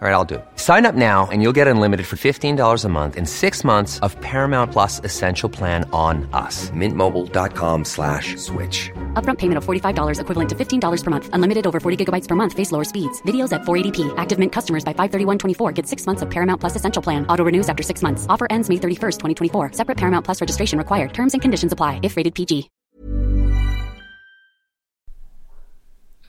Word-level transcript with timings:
All 0.00 0.08
right, 0.08 0.14
I'll 0.14 0.24
do. 0.24 0.42
Sign 0.56 0.86
up 0.86 0.94
now 0.94 1.28
and 1.30 1.42
you'll 1.42 1.56
get 1.60 1.68
unlimited 1.68 2.06
for 2.06 2.16
$15 2.16 2.84
a 2.84 2.88
month 2.88 3.16
in 3.18 3.26
six 3.26 3.62
months 3.62 3.98
of 3.98 4.18
Paramount 4.22 4.72
Plus 4.72 5.04
Essential 5.04 5.50
Plan 5.50 5.86
on 5.92 6.26
us. 6.32 6.70
Mintmobile.com 6.70 7.84
slash 7.84 8.34
switch. 8.38 8.90
Upfront 9.12 9.36
payment 9.36 9.58
of 9.58 9.66
$45 9.66 10.20
equivalent 10.22 10.48
to 10.48 10.56
$15 10.56 11.04
per 11.04 11.10
month. 11.10 11.28
Unlimited 11.34 11.66
over 11.66 11.80
40 11.80 12.02
gigabytes 12.02 12.26
per 12.26 12.34
month. 12.34 12.54
Face 12.54 12.72
lower 12.72 12.82
speeds. 12.82 13.20
Videos 13.26 13.52
at 13.52 13.60
480p. 13.64 14.14
Active 14.16 14.38
Mint 14.38 14.52
customers 14.52 14.86
by 14.86 14.94
531.24 14.94 15.74
get 15.74 15.86
six 15.86 16.06
months 16.06 16.22
of 16.22 16.30
Paramount 16.30 16.62
Plus 16.62 16.76
Essential 16.76 17.02
Plan. 17.02 17.26
Auto 17.26 17.44
renews 17.44 17.68
after 17.68 17.82
six 17.82 18.00
months. 18.00 18.24
Offer 18.30 18.46
ends 18.48 18.70
May 18.70 18.76
31st, 18.76 19.18
2024. 19.18 19.72
Separate 19.74 19.98
Paramount 19.98 20.24
Plus 20.24 20.40
registration 20.40 20.78
required. 20.78 21.12
Terms 21.12 21.34
and 21.34 21.42
conditions 21.42 21.72
apply 21.72 22.00
if 22.02 22.16
rated 22.16 22.34
PG. 22.34 22.70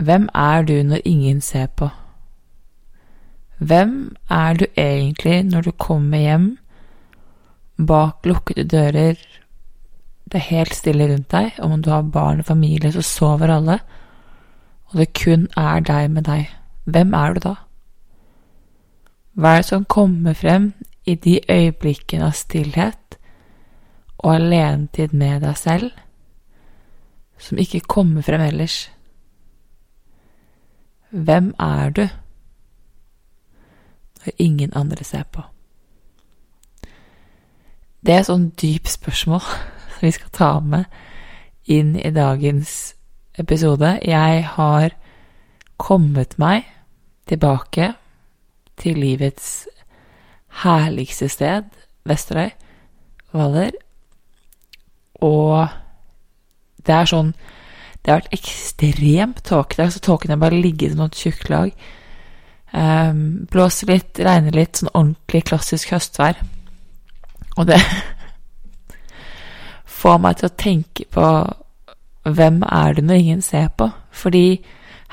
Hvem 0.01 0.29
er 0.35 0.61
du 0.61 0.83
når 0.83 1.01
ingen 1.05 1.41
ser 1.41 1.67
på? 1.67 1.89
Hvem 3.61 4.15
er 4.29 4.57
du 4.57 4.65
egentlig 4.73 5.43
når 5.45 5.61
du 5.61 5.71
kommer 5.71 6.17
hjem 6.17 6.45
bak 7.77 8.25
lukkede 8.25 8.63
dører, 8.65 9.19
det 10.25 10.39
er 10.39 10.47
helt 10.47 10.73
stille 10.73 11.05
rundt 11.11 11.29
deg, 11.31 11.59
om 11.61 11.81
du 11.81 11.91
har 11.91 12.01
barn 12.01 12.39
og 12.41 12.47
familie, 12.47 12.91
så 12.91 13.03
sover 13.05 13.53
alle, 13.53 13.79
og 14.89 14.97
det 14.97 15.11
kun 15.13 15.45
er 15.57 15.83
deg 15.85 16.09
med 16.11 16.25
deg. 16.25 16.49
Hvem 16.85 17.13
er 17.13 17.33
du 17.33 17.39
da? 17.43 17.53
Hva 19.37 19.51
er 19.51 19.61
det 19.61 19.67
som 19.69 19.85
kommer 19.85 20.33
frem 20.33 20.71
i 21.05 21.15
de 21.15 21.37
øyeblikkene 21.49 22.31
av 22.31 22.33
stillhet 22.35 23.17
og 24.17 24.33
alenetid 24.35 25.13
med 25.13 25.45
deg 25.45 25.57
selv, 25.57 25.91
som 27.37 27.61
ikke 27.61 27.83
kommer 27.85 28.25
frem 28.25 28.41
ellers? 28.41 28.87
Hvem 31.11 31.53
er 31.59 31.89
du 31.89 32.03
når 34.25 34.33
ingen 34.37 34.73
andre 34.75 35.03
ser 35.03 35.23
på? 35.31 35.43
Det 38.01 38.13
er 38.13 38.23
et 38.23 38.29
sånn 38.29 38.49
dypt 38.57 38.89
spørsmål 38.89 39.43
som 39.93 40.05
vi 40.05 40.13
skal 40.15 40.33
ta 40.33 40.51
med 40.59 40.85
inn 41.69 41.95
i 41.95 42.11
dagens 42.13 42.95
episode. 43.39 43.99
Jeg 44.03 44.45
har 44.57 44.95
kommet 45.81 46.37
meg 46.41 46.65
tilbake 47.29 47.93
til 48.81 48.97
livets 48.97 49.67
herligste 50.63 51.29
sted, 51.29 51.69
Vesterøy, 52.05 52.49
Hvaler, 53.31 53.77
og 55.21 55.69
det 56.81 56.95
er 56.97 57.09
sånn 57.09 57.33
det 58.01 58.09
har 58.09 58.23
vært 58.23 58.33
ekstremt 58.33 59.43
tåke 59.45 59.77
der, 59.77 59.91
så 59.93 60.01
tåken 60.01 60.33
har 60.33 60.39
bare 60.41 60.57
ligget 60.57 60.95
som 60.95 61.03
et 61.05 61.19
tjukt 61.21 61.51
lag. 61.53 61.73
Um, 62.71 63.47
blåser 63.51 63.89
litt, 63.91 64.19
regner 64.23 64.55
litt, 64.55 64.79
sånn 64.79 64.93
ordentlig 64.93 65.43
klassisk 65.49 65.91
høstvær. 65.91 66.37
Og 67.59 67.67
det 67.67 67.79
får 70.01 70.21
meg 70.23 70.39
til 70.39 70.47
å 70.47 70.55
tenke 70.55 71.07
på 71.11 71.25
hvem 72.31 72.61
er 72.63 72.93
det 72.95 73.03
når 73.03 73.19
ingen 73.19 73.41
ser 73.43 73.67
på? 73.75 73.89
Fordi 74.11 74.61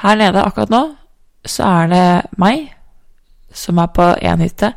her 0.04 0.20
nede 0.20 0.44
akkurat 0.44 0.70
nå 0.70 0.82
så 1.48 1.64
er 1.64 1.90
det 1.90 2.06
meg 2.38 2.68
som 3.54 3.78
er 3.78 3.90
på 3.96 4.04
én 4.22 4.42
hytte, 4.44 4.72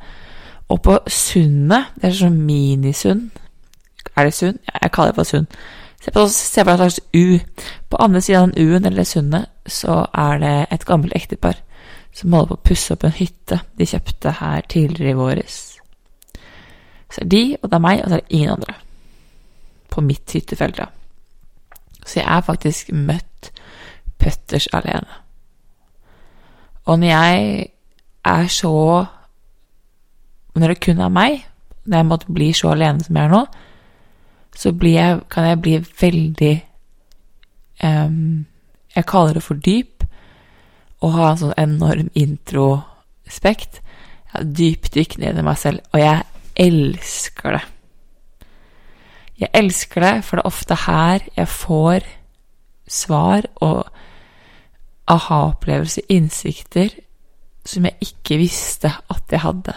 og 0.72 0.82
på 0.82 0.98
sundet, 1.12 1.92
det 2.00 2.08
er 2.10 2.14
sånn 2.16 2.38
minisund 2.48 3.30
Er 4.16 4.26
det 4.26 4.34
sund? 4.34 4.58
Jeg 4.82 4.92
kaller 4.92 5.12
det 5.12 5.20
for 5.20 5.28
sund. 5.28 5.48
Se 6.02 6.12
på, 6.12 6.24
se 6.28 6.64
på 6.64 6.72
en 6.72 6.78
slags 6.78 7.00
U. 7.14 7.40
På 7.90 7.98
andre 8.02 8.22
siden 8.22 8.42
av 8.42 8.52
den 8.52 8.68
U-en, 8.68 8.86
eller 8.86 9.04
sundet, 9.04 9.46
så 9.68 10.06
er 10.14 10.40
det 10.42 10.56
et 10.72 10.86
gammelt 10.86 11.16
ektepar 11.16 11.60
som 12.14 12.34
holder 12.34 12.54
på 12.54 12.60
å 12.60 12.68
pusse 12.70 12.94
opp 12.94 13.06
en 13.08 13.16
hytte 13.16 13.62
de 13.80 13.88
kjøpte 13.88 14.36
her 14.42 14.66
tidligere 14.70 15.14
i 15.14 15.20
våres. 15.20 15.60
Så 17.12 17.24
er 17.24 17.30
de, 17.32 17.44
og 17.62 17.70
det 17.70 17.78
er 17.78 17.84
meg, 17.84 18.02
og 18.02 18.10
så 18.10 18.18
er 18.18 18.24
det 18.24 18.38
ingen 18.38 18.56
andre 18.56 18.76
på 19.92 20.02
mitt 20.02 20.32
hyttefelt. 20.32 20.78
da. 20.78 20.86
Så 22.06 22.20
jeg 22.20 22.28
er 22.28 22.42
faktisk 22.42 22.92
møtt 22.94 23.52
putters 24.20 24.68
alene. 24.74 25.20
Og 26.86 27.00
når 27.00 27.08
jeg 27.08 27.68
er 28.26 28.48
så 28.48 29.06
Når 30.56 30.68
det 30.68 30.80
kun 30.84 31.00
er 31.00 31.10
meg, 31.10 31.46
når 31.86 31.98
jeg 31.98 32.06
måtte 32.06 32.34
bli 32.34 32.54
så 32.54 32.70
alene 32.70 33.04
som 33.04 33.16
jeg 33.16 33.24
er 33.24 33.30
nå, 33.30 33.46
så 34.56 34.74
jeg, 34.84 35.20
kan 35.30 35.46
jeg 35.48 35.62
bli 35.62 35.86
veldig 36.02 36.66
um, 37.84 38.46
Jeg 38.96 39.06
kaller 39.06 39.34
det 39.34 39.44
for 39.44 39.54
dyp, 39.54 40.01
og 41.02 41.16
ha 41.16 41.32
en 41.32 41.40
sånn 41.42 41.58
enorm 41.60 42.10
introspekt. 42.18 43.82
Ja, 44.32 44.44
dypdykk 44.46 45.18
ned 45.22 45.40
i 45.40 45.46
meg 45.46 45.60
selv, 45.60 45.84
og 45.92 46.02
jeg 46.02 46.24
elsker 46.62 47.58
det. 47.58 47.64
Jeg 49.42 49.50
elsker 49.58 50.06
det, 50.06 50.16
for 50.26 50.38
det 50.38 50.44
er 50.44 50.52
ofte 50.52 50.78
her 50.84 51.24
jeg 51.36 51.50
får 51.50 52.06
svar 52.92 53.48
og 53.64 53.88
aha-opplevelser, 55.12 56.06
innsikter, 56.14 56.94
som 57.66 57.86
jeg 57.88 57.98
ikke 58.06 58.38
visste 58.42 58.92
at 59.10 59.34
jeg 59.34 59.42
hadde. 59.44 59.74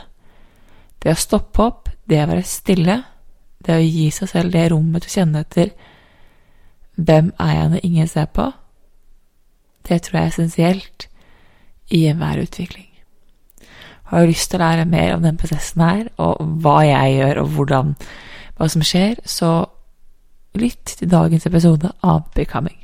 Det 1.01 1.13
å 1.13 1.21
stoppe 1.21 1.65
opp, 1.65 1.89
det 2.09 2.21
å 2.23 2.29
være 2.29 2.45
stille, 2.49 2.99
det 3.65 3.79
å 3.79 3.83
gi 3.83 4.11
seg 4.13 4.31
selv 4.31 4.53
det 4.53 4.69
rommet 4.73 5.05
til 5.05 5.11
å 5.11 5.17
kjenne 5.19 5.43
etter 5.45 5.73
hvem 6.95 7.33
er 7.41 7.53
jeg 7.57 7.71
når 7.73 7.87
ingen 7.89 8.09
ser 8.09 8.29
på, 8.31 8.51
det 9.89 10.03
tror 10.05 10.19
jeg 10.19 10.25
er 10.25 10.33
essensielt 10.33 11.09
i 11.91 12.07
enhver 12.09 12.43
utvikling. 12.43 12.89
Har 14.05 14.21
du 14.21 14.31
lyst 14.31 14.51
til 14.51 14.61
å 14.61 14.65
lære 14.65 14.85
mer 14.89 15.15
om 15.17 15.23
den 15.25 15.39
prosessen 15.41 15.83
her, 15.83 16.09
og 16.21 16.43
hva 16.63 16.83
jeg 16.85 17.17
gjør, 17.19 17.41
og 17.43 17.55
hvordan, 17.57 17.95
hva 18.59 18.69
som 18.71 18.85
skjer, 18.85 19.17
så 19.25 19.65
lytt 20.55 20.97
til 20.99 21.11
dagens 21.11 21.47
episode 21.49 21.91
av 22.05 22.29
Becoming. 22.37 22.79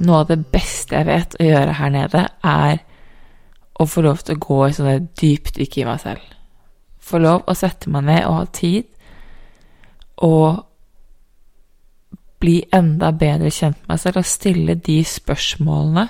Noe 0.00 0.22
av 0.22 0.30
det 0.32 0.40
beste 0.48 0.96
jeg 0.96 1.06
vet 1.06 1.36
å 1.36 1.46
gjøre 1.46 1.78
her 1.78 1.90
nede, 1.92 2.26
er 2.40 2.80
å 3.80 3.86
få 3.86 4.02
lov 4.04 4.24
til 4.24 4.36
å 4.36 4.44
gå 4.48 4.60
i 4.66 4.76
sånne 4.76 4.98
dypdykk 5.20 5.82
i 5.82 5.88
meg 5.88 6.00
selv. 6.02 6.39
Få 7.10 7.18
lov 7.18 7.46
å 7.50 7.56
sette 7.58 7.90
meg 7.90 8.06
ned 8.06 8.24
og 8.28 8.36
ha 8.36 8.48
tid, 8.54 8.86
og 10.22 10.66
bli 12.40 12.60
enda 12.72 13.10
bedre 13.12 13.50
kjent 13.52 13.82
med 13.82 13.92
meg 13.92 14.00
selv 14.00 14.22
og 14.22 14.28
stille 14.28 14.76
de 14.80 15.00
spørsmålene 15.04 16.06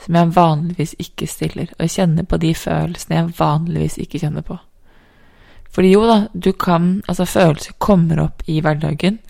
som 0.00 0.16
jeg 0.16 0.32
vanligvis 0.36 0.94
ikke 1.02 1.26
stiller, 1.28 1.72
og 1.76 1.90
kjenne 1.92 2.24
på 2.24 2.38
de 2.40 2.54
følelsene 2.56 3.18
jeg 3.18 3.32
vanligvis 3.38 3.98
ikke 4.00 4.20
kjenner 4.22 4.46
på. 4.46 4.56
Fordi 5.70 5.90
jo 5.92 6.06
da, 6.08 6.22
du 6.32 6.52
kan 6.52 7.02
Altså, 7.08 7.24
følelser 7.28 7.76
kommer 7.78 8.22
opp 8.24 8.42
i 8.46 8.60
hverdagen, 8.64 9.20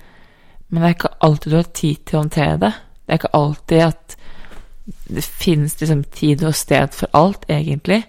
men 0.69 0.83
det 0.83 0.89
er 0.89 0.95
ikke 0.95 1.17
alltid 1.27 1.51
du 1.53 1.57
har 1.57 1.73
tid 1.75 2.05
til 2.07 2.17
å 2.17 2.23
håndtere 2.23 2.61
det. 2.63 2.73
Det 3.05 3.13
er 3.13 3.21
ikke 3.21 3.37
alltid 3.41 3.83
at 3.85 4.17
det 5.11 5.25
finnes 5.25 5.75
liksom 5.81 6.05
tid 6.15 6.45
og 6.47 6.55
sted 6.55 6.95
for 6.95 7.11
alt, 7.19 7.45
egentlig. 7.51 8.05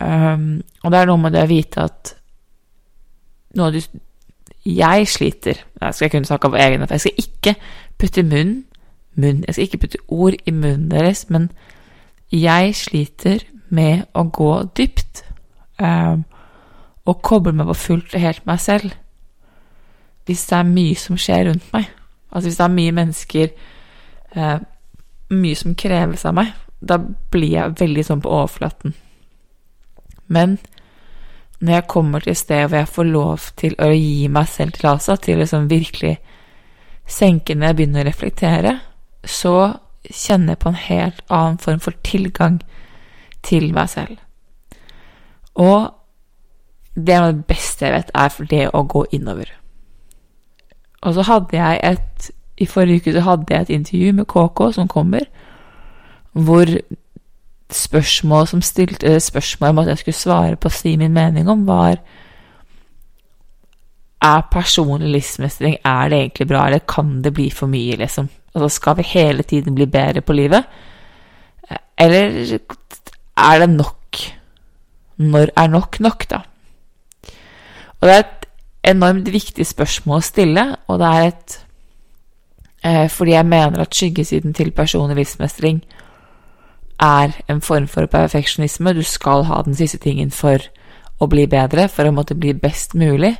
Um, 0.00 0.62
og 0.82 0.92
det 0.92 0.98
er 0.98 1.08
noe 1.10 1.20
med 1.20 1.34
det 1.34 1.42
å 1.44 1.50
vite 1.50 1.82
at 1.84 2.14
noe 3.60 3.74
du 3.74 3.80
Jeg 4.64 5.08
sliter 5.10 5.58
Jeg 5.60 5.94
skal 5.94 6.08
kunne 6.08 6.24
snakke 6.24 6.48
av 6.48 6.54
egen 6.56 6.86
Jeg 6.88 7.02
skal 7.02 7.18
ikke 7.20 7.54
putte 8.00 8.24
munn, 8.24 8.54
munn 9.12 9.42
Jeg 9.44 9.54
skal 9.54 9.68
ikke 9.68 9.82
putte 9.84 10.00
ord 10.08 10.38
i 10.46 10.54
munnen 10.54 10.88
deres, 10.90 11.26
men 11.28 11.50
jeg 12.32 12.72
sliter 12.78 13.44
med 13.68 14.06
å 14.16 14.24
gå 14.32 14.52
dypt 14.76 15.26
um, 15.76 16.24
og 17.04 17.20
koble 17.20 17.52
meg 17.52 17.68
på 17.68 17.76
fullt 17.76 18.14
og 18.16 18.24
helt 18.24 18.46
meg 18.48 18.60
selv 18.64 18.94
hvis 20.24 20.46
det 20.48 20.56
er 20.56 20.68
mye 20.70 20.96
som 20.96 21.18
skjer 21.18 21.48
rundt 21.48 21.72
meg. 21.74 21.88
Altså 22.30 22.48
hvis 22.48 22.58
det 22.60 22.64
er 22.64 22.76
mye 22.76 22.92
mennesker 22.94 23.48
uh, 24.36 24.58
Mye 25.32 25.56
som 25.56 25.72
kreves 25.74 26.26
av 26.28 26.34
meg. 26.36 26.50
Da 26.80 26.98
blir 27.32 27.54
jeg 27.54 27.78
veldig 27.80 28.02
sånn 28.04 28.20
på 28.20 28.28
overflaten. 28.28 28.92
Men 30.32 30.58
når 31.62 31.76
jeg 31.76 31.88
kommer 31.92 32.22
til 32.24 32.32
et 32.32 32.40
sted 32.40 32.64
hvor 32.66 32.80
jeg 32.80 32.90
får 32.90 33.08
lov 33.08 33.48
til 33.60 33.76
å 33.78 33.92
gi 33.92 34.28
meg 34.32 34.48
selv 34.50 34.74
tillatelse 34.74 35.16
til 35.22 35.36
å 35.36 35.42
liksom 35.44 35.70
virkelig 35.70 36.16
senke 37.06 37.54
når 37.54 37.68
jeg 37.68 37.78
begynner 37.78 38.02
å 38.02 38.08
reflektere, 38.08 38.74
så 39.24 39.56
kjenner 40.02 40.54
jeg 40.56 40.62
på 40.62 40.72
en 40.72 40.84
helt 40.88 41.24
annen 41.30 41.58
form 41.62 41.82
for 41.82 41.98
tilgang 42.06 42.60
til 43.46 43.70
meg 43.74 43.90
selv. 43.92 44.16
Og 45.54 45.92
det 46.94 47.14
er 47.14 47.28
det 47.30 47.46
beste 47.48 47.86
jeg 47.86 47.94
vet, 47.94 48.10
er 48.14 48.32
for 48.32 48.48
det 48.48 48.64
å 48.74 48.82
gå 48.88 49.04
innover. 49.12 49.52
Og 51.02 51.14
så 51.16 51.26
hadde 51.26 51.56
jeg 51.56 51.80
et 51.82 52.30
I 52.62 52.66
forrige 52.68 53.00
uke 53.00 53.12
så 53.14 53.22
hadde 53.26 53.54
jeg 53.54 53.64
et 53.64 53.70
intervju 53.74 54.12
med 54.12 54.28
KK 54.28 54.60
som 54.76 54.88
kommer, 54.88 55.24
hvor 56.32 56.68
spørsmål 57.74 58.46
som 58.50 58.62
stilte 58.62 59.20
spørsmål 59.20 59.70
om 59.70 59.80
at 59.82 59.92
jeg 59.92 60.02
skulle 60.02 60.18
svare 60.18 60.56
på 60.56 60.70
å 60.70 60.74
si 60.74 60.96
min 60.96 61.14
mening 61.14 61.48
om, 61.50 61.66
var 61.66 62.00
Er 64.22 64.44
personlig 64.52 65.08
livsmestring 65.10 65.80
er 65.84 66.08
det 66.08 66.18
egentlig 66.18 66.48
bra, 66.48 66.66
eller 66.66 66.78
kan 66.86 67.22
det 67.22 67.32
bli 67.34 67.48
for 67.50 67.66
mye, 67.66 67.96
liksom? 67.98 68.28
Altså, 68.54 68.68
skal 68.68 68.96
vi 68.96 69.02
hele 69.02 69.42
tiden 69.42 69.74
bli 69.74 69.86
bedre 69.86 70.20
på 70.20 70.32
livet? 70.32 70.62
Eller 71.98 72.58
er 73.36 73.58
det 73.58 73.70
nok? 73.70 74.20
Når 75.16 75.50
er 75.56 75.66
nok 75.66 76.00
nok, 76.00 76.30
da? 76.30 76.38
Og 78.00 78.08
det 78.08 78.14
er 78.14 78.22
et 78.24 78.46
enormt 78.94 79.32
viktig 79.32 79.66
spørsmål 79.66 80.18
å 80.18 80.26
stille, 80.26 80.64
og 80.86 80.98
det 81.02 81.08
er 81.08 81.26
et 81.26 81.58
eh, 82.84 83.08
Fordi 83.10 83.32
jeg 83.32 83.46
mener 83.46 83.80
at 83.80 83.94
skyggesiden 83.94 84.54
til 84.54 84.70
personlig 84.70 85.16
livsmestring 85.16 85.82
er 87.02 87.34
en 87.50 87.60
form 87.60 87.88
for 87.90 88.06
perfeksjonisme. 88.06 88.94
Du 88.94 89.02
skal 89.02 89.44
ha 89.48 89.62
den 89.66 89.74
siste 89.74 89.98
tingen 89.98 90.30
for 90.30 90.62
å 91.18 91.28
bli 91.30 91.46
bedre, 91.50 91.88
for 91.88 92.06
å 92.06 92.14
måtte 92.14 92.38
bli 92.38 92.54
best 92.54 92.94
mulig. 92.94 93.34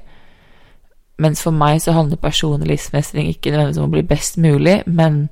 Mens 1.23 1.43
for 1.45 1.55
meg 1.55 1.83
så 1.83 1.95
handler 1.95 2.19
personlig 2.19 2.73
livsmestring 2.73 3.29
ikke 3.31 3.53
nødvendigvis 3.53 3.79
om 3.79 3.91
å 3.91 3.95
bli 3.95 4.03
best 4.07 4.39
mulig, 4.43 4.81
men 4.87 5.29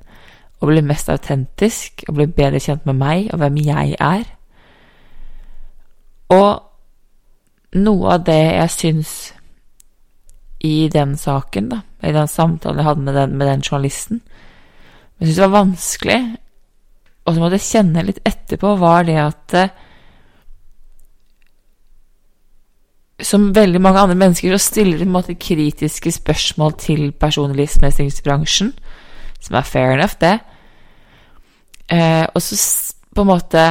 å 0.61 0.69
bli 0.69 0.83
mest 0.85 1.09
autentisk, 1.09 2.05
å 2.07 2.15
bli 2.15 2.27
bedre 2.29 2.61
kjent 2.61 2.85
med 2.85 2.99
meg 3.01 3.31
og 3.33 3.41
hvem 3.41 3.57
jeg 3.65 3.95
er. 3.99 4.23
Og 6.31 7.81
noe 7.81 8.13
av 8.15 8.25
det 8.27 8.39
jeg 8.39 8.75
syns 8.75 9.15
i 10.63 10.87
den 10.93 11.17
saken, 11.17 11.71
da, 11.71 11.81
i 12.05 12.13
den 12.13 12.29
samtalen 12.29 12.79
jeg 12.79 12.87
hadde 12.87 13.05
med 13.07 13.17
den, 13.17 13.35
med 13.37 13.49
den 13.49 13.65
journalisten, 13.65 14.21
jeg 15.17 15.27
syns 15.27 15.39
det 15.39 15.47
var 15.47 15.57
vanskelig, 15.57 16.21
og 17.25 17.33
så 17.33 17.41
måtte 17.41 17.57
jeg 17.59 17.67
kjenne 17.67 18.05
litt 18.07 18.21
etterpå, 18.25 18.75
var 18.81 19.05
det 19.07 19.17
at 19.21 19.57
eh, 19.57 19.73
som 23.21 23.51
veldig 23.53 23.81
mange 23.81 24.01
andre 24.01 24.17
mennesker 24.17 24.55
så 24.55 24.71
stiller 24.71 24.97
de 24.97 25.05
en 25.05 25.13
måte 25.13 25.37
kritiske 25.37 26.11
spørsmål 26.11 26.73
til 26.81 27.11
personligmestringsbransjen, 27.11 28.73
som 29.39 29.57
er 29.57 29.67
fair 29.67 29.93
enough, 29.93 30.17
det. 30.21 30.39
Eh, 31.91 32.25
og 32.33 32.41
så 32.41 32.57
på 33.15 33.21
en 33.21 33.27
måte 33.27 33.63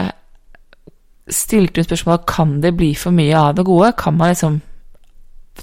stilte 1.31 1.81
hun 1.81 1.89
spørsmålet 1.89 2.27
kan 2.29 2.59
det 2.63 2.75
bli 2.77 2.95
for 2.99 3.15
mye 3.15 3.37
av 3.39 3.55
det 3.57 3.65
gode. 3.65 3.93
Kan 3.99 4.17
man 4.17 4.35
liksom 4.35 4.61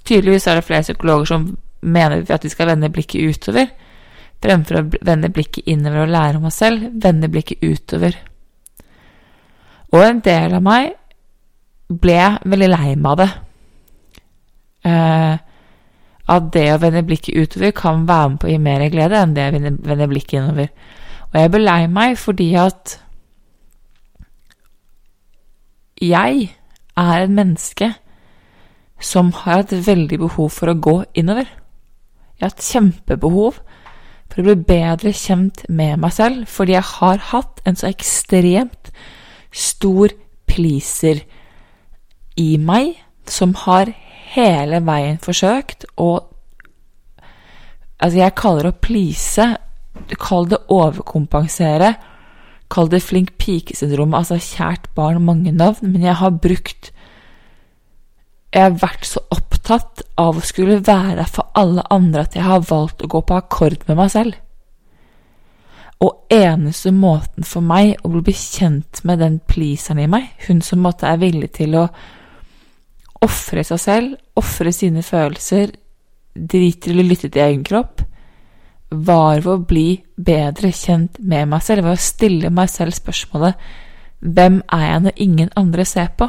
Tydeligvis 0.05 0.45
er 0.47 0.55
det 0.55 0.63
flere 0.63 0.81
psykologer 0.81 1.25
som 1.25 1.57
mener 1.81 2.25
at 2.29 2.43
vi 2.43 2.49
skal 2.49 2.67
vende 2.67 2.89
blikket 2.89 3.23
utover, 3.29 3.65
fremfor 4.43 4.79
å 4.79 4.85
vende 5.07 5.31
blikket 5.33 5.67
innover 5.69 6.05
og 6.05 6.13
lære 6.13 6.39
om 6.39 6.47
oss 6.49 6.59
selv. 6.61 6.89
Vende 7.03 7.29
blikket 7.31 7.63
utover. 7.63 8.17
Og 9.93 10.03
en 10.03 10.21
del 10.23 10.55
av 10.57 10.63
meg 10.63 10.93
ble 11.87 12.19
veldig 12.43 12.71
lei 12.73 12.95
meg 12.99 13.11
av 13.13 13.19
det 13.21 13.29
eh, 14.87 15.43
at 16.27 16.47
det 16.51 16.65
å 16.73 16.79
vende 16.81 17.05
blikket 17.07 17.37
utover 17.37 17.71
kan 17.75 18.03
være 18.07 18.31
med 18.33 18.41
på 18.41 18.49
å 18.49 18.51
gi 18.51 18.59
mer 18.59 18.83
glede 18.91 19.19
enn 19.21 19.35
det 19.35 19.45
å 19.47 19.53
vende, 19.55 20.09
blikket 20.11 20.41
innover. 20.41 20.73
Og 21.31 21.37
jeg 21.39 21.51
ble 21.53 21.61
lei 21.63 21.81
meg 21.91 22.17
fordi 22.19 22.49
at 22.59 22.97
jeg 26.03 26.49
er 26.97 27.23
et 27.23 27.33
menneske 27.33 27.93
som 28.99 29.31
har 29.43 29.63
hatt 29.63 29.73
veldig 29.87 30.19
behov 30.25 30.51
for 30.53 30.71
å 30.71 30.77
gå 30.77 30.97
innover. 31.17 31.47
Jeg 32.37 32.43
har 32.43 32.51
hatt 32.51 32.67
kjempebehov 32.67 33.61
for 34.37 34.45
å 34.45 34.53
bli 34.53 34.67
bedre 34.69 35.09
kjent 35.17 35.63
med 35.65 35.97
meg 35.97 36.11
selv, 36.13 36.43
fordi 36.45 36.75
jeg 36.75 36.85
har 36.91 37.23
hatt 37.31 37.61
en 37.65 37.77
så 37.79 37.87
ekstremt 37.89 38.91
stor 39.49 40.13
pleaser 40.45 41.23
i 42.37 42.51
meg 42.61 42.99
som 43.25 43.55
har 43.65 43.89
hele 44.29 44.83
veien 44.85 45.17
forsøkt 45.21 45.89
å 45.97 46.11
Altså, 47.97 48.19
jeg 48.19 48.35
kaller 48.37 48.67
det 48.67 48.69
å 48.69 48.81
please. 48.85 49.45
Kall 50.21 50.45
det 50.51 50.59
overkompensere. 50.69 51.87
Kall 52.69 52.91
det 52.91 52.99
flink 53.01 53.31
pike-syndrom. 53.41 54.13
Altså, 54.13 54.37
kjært 54.37 54.85
barn, 54.93 55.23
mange 55.25 55.49
navn. 55.49 55.95
Men 55.95 56.05
jeg 56.05 56.19
har 56.19 56.35
brukt 56.37 56.91
Jeg 58.53 58.63
har 58.63 58.77
vært 58.79 59.05
så 59.05 59.21
opptatt 59.33 60.03
av 60.17 60.37
å 60.39 60.45
skulle 60.45 60.79
være 60.79 61.17
der 61.19 61.31
for 61.31 61.51
alle 61.59 61.83
andre 61.91 62.23
at 62.23 62.37
jeg 62.37 62.47
har 62.47 62.67
valgt 62.69 63.03
å 63.03 63.09
gå 63.11 63.21
på 63.27 63.37
akkord 63.37 63.83
med 63.89 63.99
meg 63.99 64.13
selv. 64.13 64.37
Og 66.03 66.29
eneste 66.33 66.93
måten 66.93 67.45
for 67.47 67.65
meg 67.65 67.97
å 68.05 68.11
bli 68.13 68.35
kjent 68.37 69.01
med 69.07 69.19
den 69.19 69.39
pleaseren 69.49 70.03
i 70.03 70.09
meg, 70.11 70.29
hun 70.47 70.61
som 70.61 70.83
måtte 70.85 71.09
er 71.09 71.19
villig 71.21 71.51
til 71.57 71.75
å 71.79 71.87
ofre 73.25 73.63
seg 73.65 73.81
selv, 73.81 74.17
ofre 74.37 74.71
sine 74.75 75.01
følelser, 75.03 75.73
driter 76.37 76.93
eller 76.93 77.07
lytter 77.09 77.27
lytte 77.27 77.33
til 77.33 77.45
egen 77.47 77.63
kropp, 77.65 78.03
var 78.89 79.41
ved 79.41 79.51
å 79.51 79.65
bli 79.67 79.87
bedre 80.15 80.71
kjent 80.71 81.17
med 81.19 81.49
meg 81.51 81.65
selv, 81.65 81.83
ved 81.83 81.97
å 81.97 82.07
stille 82.07 82.53
meg 82.53 82.69
selv 82.71 82.95
spørsmålet 82.95 83.57
Hvem 84.17 84.61
er 84.73 84.83
jeg 84.85 85.01
når 85.03 85.19
ingen 85.21 85.49
andre 85.59 85.83
ser 85.85 86.07
på? 86.17 86.25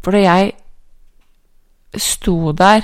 For 0.00 0.14
da 0.14 0.22
jeg 0.22 0.52
sto 1.96 2.52
der 2.52 2.82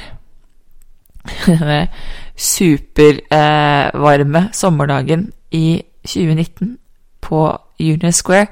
denne 1.47 1.89
supervarme 2.37 4.47
eh, 4.47 4.53
sommerdagen 4.53 5.33
i 5.51 5.83
2019 6.07 6.79
på 7.21 7.59
Union 7.81 8.13
Square 8.13 8.47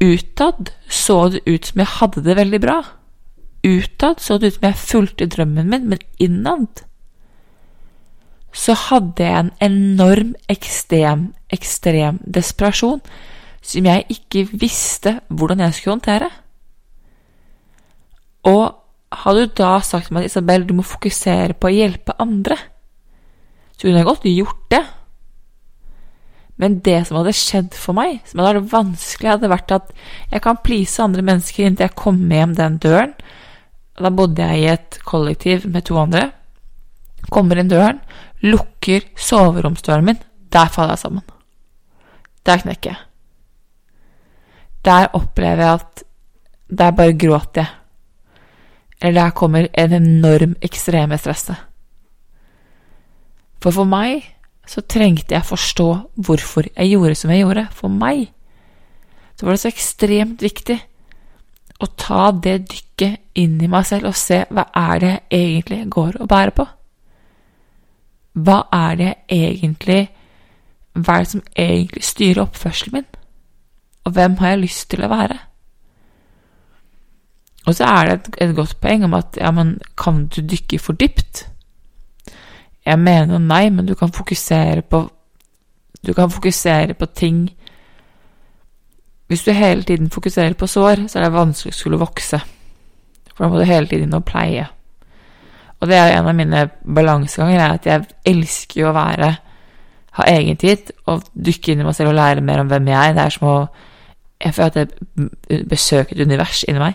Utad 0.00 0.70
så 0.88 1.28
det 1.28 1.40
ut 1.46 1.66
som 1.66 1.80
jeg 1.82 1.90
hadde 1.98 2.22
det 2.22 2.36
veldig 2.38 2.60
bra. 2.62 2.76
Utad 3.66 4.20
så 4.22 4.36
det 4.38 4.52
ut 4.52 4.58
som 4.58 4.68
jeg 4.68 4.78
fulgte 4.78 5.26
drømmen 5.26 5.70
min, 5.70 5.88
men 5.90 6.04
innad 6.22 6.84
så 8.54 8.74
hadde 8.74 9.22
jeg 9.22 9.38
en 9.38 9.50
enorm, 9.62 10.32
ekstrem, 10.50 11.28
ekstrem 11.52 12.18
desperasjon 12.24 13.02
som 13.62 13.86
jeg 13.86 14.06
ikke 14.08 14.46
visste 14.52 15.18
hvordan 15.28 15.66
jeg 15.66 15.76
skulle 15.76 15.98
håndtere. 15.98 16.30
Og 18.48 19.18
hadde 19.22 19.46
du 19.46 19.56
da 19.60 19.78
sagt 19.84 20.08
til 20.08 20.16
meg 20.16 20.26
at 20.26 20.32
Isabel, 20.32 20.66
du 20.68 20.74
må 20.78 20.84
fokusere 20.86 21.56
på 21.56 21.68
å 21.68 21.74
hjelpe 21.74 22.16
andre, 22.22 22.58
så 23.74 23.86
kunne 23.86 24.00
jeg 24.00 24.08
godt 24.08 24.28
gjort 24.28 24.64
det. 24.74 24.84
Men 26.58 26.80
det 26.82 26.96
som 27.06 27.20
hadde 27.20 27.36
skjedd 27.38 27.76
for 27.78 27.94
meg, 27.94 28.18
som 28.26 28.42
hadde 28.42 28.58
vært 28.58 28.72
vanskelig, 28.72 29.30
hadde 29.30 29.50
vært 29.52 29.74
at 29.76 29.92
jeg 30.32 30.42
kan 30.42 30.58
please 30.64 31.02
andre 31.02 31.22
mennesker 31.22 31.68
inntil 31.68 31.86
jeg 31.86 31.98
kommer 31.98 32.40
hjem 32.40 32.56
den 32.58 32.80
døren. 32.82 33.12
Da 33.98 34.10
bodde 34.14 34.42
jeg 34.42 34.62
i 34.64 34.72
et 34.72 34.98
kollektiv 35.06 35.68
med 35.70 35.86
to 35.86 35.98
andre. 36.00 36.28
Kommer 37.30 37.60
inn 37.60 37.70
døren, 37.70 38.00
lukker 38.42 39.06
soveromsdøren 39.18 40.06
min. 40.10 40.18
Der 40.50 40.70
faller 40.74 40.96
jeg 40.96 41.04
sammen. 41.04 41.26
Der 42.46 42.62
knekker 42.64 42.90
jeg. 42.90 43.00
Der 44.86 45.10
opplever 45.14 45.64
jeg 45.64 45.80
at 45.80 46.04
Der 46.68 46.90
bare 46.92 47.14
gråter 47.16 47.62
jeg. 47.62 47.77
Eller 49.00 49.22
der 49.22 49.30
kommer 49.36 49.68
en 49.72 49.92
enorm 49.92 50.56
ekstreme 50.62 51.18
stresse. 51.18 51.54
For 53.62 53.74
for 53.74 53.88
meg 53.88 54.24
så 54.68 54.82
trengte 54.84 55.34
jeg 55.34 55.46
forstå 55.46 55.88
hvorfor 56.14 56.68
jeg 56.68 56.90
gjorde 56.90 57.14
som 57.14 57.30
jeg 57.30 57.44
gjorde. 57.44 57.66
For 57.72 57.88
meg 57.88 58.28
så 59.38 59.46
var 59.46 59.54
det 59.54 59.62
så 59.62 59.70
ekstremt 59.70 60.42
viktig 60.42 60.78
å 61.78 61.86
ta 61.94 62.30
det 62.34 62.56
dykket 62.70 63.38
inn 63.38 63.60
i 63.62 63.70
meg 63.70 63.86
selv 63.86 64.10
og 64.10 64.18
se 64.18 64.42
hva 64.50 64.66
er 64.74 65.04
det 65.04 65.12
jeg 65.30 65.44
egentlig 65.52 65.84
går 65.94 66.18
og 66.18 66.28
bærer 66.28 66.54
på. 66.56 66.66
Hva 68.38 68.64
er 68.74 68.98
det 68.98 69.12
jeg 69.30 69.52
egentlig 69.54 70.08
Hva 70.98 71.14
er 71.14 71.22
det 71.22 71.30
som 71.30 71.42
egentlig 71.54 72.02
styrer 72.02 72.40
oppførselen 72.42 72.96
min? 72.96 73.06
og 74.08 74.12
hvem 74.12 74.36
har 74.36 74.48
jeg 74.54 74.62
lyst 74.62 74.88
til 74.90 75.04
å 75.04 75.10
være? 75.12 75.36
Og 77.68 77.76
så 77.76 77.84
er 77.84 78.08
det 78.08 78.14
et, 78.16 78.28
et 78.48 78.56
godt 78.56 78.78
poeng 78.80 79.04
om 79.04 79.14
at 79.18 79.36
ja, 79.36 79.50
men 79.52 79.76
kan 80.00 80.24
du 80.32 80.40
dykke 80.40 80.80
for 80.80 80.96
dypt? 80.96 81.44
Jeg 82.86 82.98
mener 82.98 83.42
nei, 83.42 83.68
men 83.70 83.86
du 83.86 83.94
kan 83.98 84.12
fokusere 84.14 84.82
på 84.82 85.04
Du 86.06 86.12
kan 86.14 86.30
fokusere 86.30 86.94
på 86.94 87.06
ting 87.06 87.48
Hvis 89.28 89.44
du 89.44 89.50
hele 89.52 89.82
tiden 89.82 90.10
fokuserer 90.10 90.54
på 90.54 90.66
sår, 90.66 91.08
så 91.08 91.18
er 91.18 91.26
det 91.26 91.34
vanskelig 91.34 91.74
å 91.74 91.76
skulle 91.76 91.98
vokse. 92.00 92.38
For 93.34 93.44
da 93.44 93.50
må 93.52 93.58
du 93.58 93.66
hele 93.68 93.86
tiden 93.86 94.08
nå 94.08 94.22
pleie. 94.24 94.64
Og 95.80 95.90
det 95.90 95.98
er 95.98 96.14
en 96.14 96.30
av 96.30 96.34
mine 96.34 96.62
balanseganger, 96.80 97.60
er 97.60 97.74
at 97.74 97.86
jeg 97.86 98.06
elsker 98.24 98.80
jo 98.80 98.88
å 98.88 98.94
være 98.96 99.28
ha 100.18 100.26
egen 100.32 100.56
tid 100.58 100.90
og 101.06 101.28
dykke 101.34 101.72
inn 101.72 101.84
i 101.84 101.86
meg 101.86 101.94
selv 101.94 102.14
og 102.14 102.18
lære 102.18 102.42
mer 102.44 102.62
om 102.62 102.70
hvem 102.70 102.88
jeg 102.90 103.10
er. 103.10 103.14
Det 103.14 103.24
er 103.26 103.36
som 103.36 103.48
å 103.48 103.58
Jeg 104.38 104.54
føler 104.54 104.68
at 104.70 104.76
jeg 105.50 105.64
besøker 105.66 106.14
et 106.14 106.22
univers 106.22 106.60
inni 106.68 106.78
meg. 106.78 106.94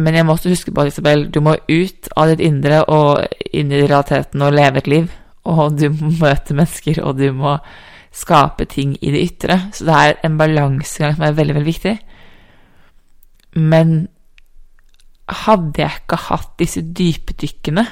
Men 0.00 0.16
jeg 0.16 0.26
må 0.26 0.36
også 0.36 0.52
huske 0.52 0.72
på 0.72 0.84
at 0.84 0.92
Isabel, 0.92 1.26
du 1.30 1.40
må 1.44 1.56
ut 1.68 2.08
av 2.16 2.30
ditt 2.32 2.40
indre 2.44 2.82
og 2.88 3.26
inn 3.52 3.72
i 3.72 3.82
realiteten 3.84 4.44
og 4.44 4.54
leve 4.56 4.80
et 4.80 4.90
liv. 4.90 5.10
Og 5.48 5.76
du 5.76 5.88
må 5.92 6.12
møte 6.20 6.56
mennesker, 6.56 7.02
og 7.02 7.18
du 7.18 7.28
må 7.36 7.58
skape 8.12 8.66
ting 8.70 8.94
i 9.00 9.12
det 9.12 9.24
ytre. 9.26 9.58
Så 9.74 9.86
det 9.88 9.98
er 9.98 10.20
en 10.24 10.38
balansegang 10.40 11.16
som 11.16 11.26
er 11.26 11.36
veldig, 11.36 11.56
veldig 11.58 11.68
viktig. 11.68 11.94
Men 13.60 13.96
hadde 15.42 15.82
jeg 15.82 16.02
ikke 16.02 16.20
hatt 16.28 16.54
disse 16.60 16.82
dypdykkene, 16.82 17.84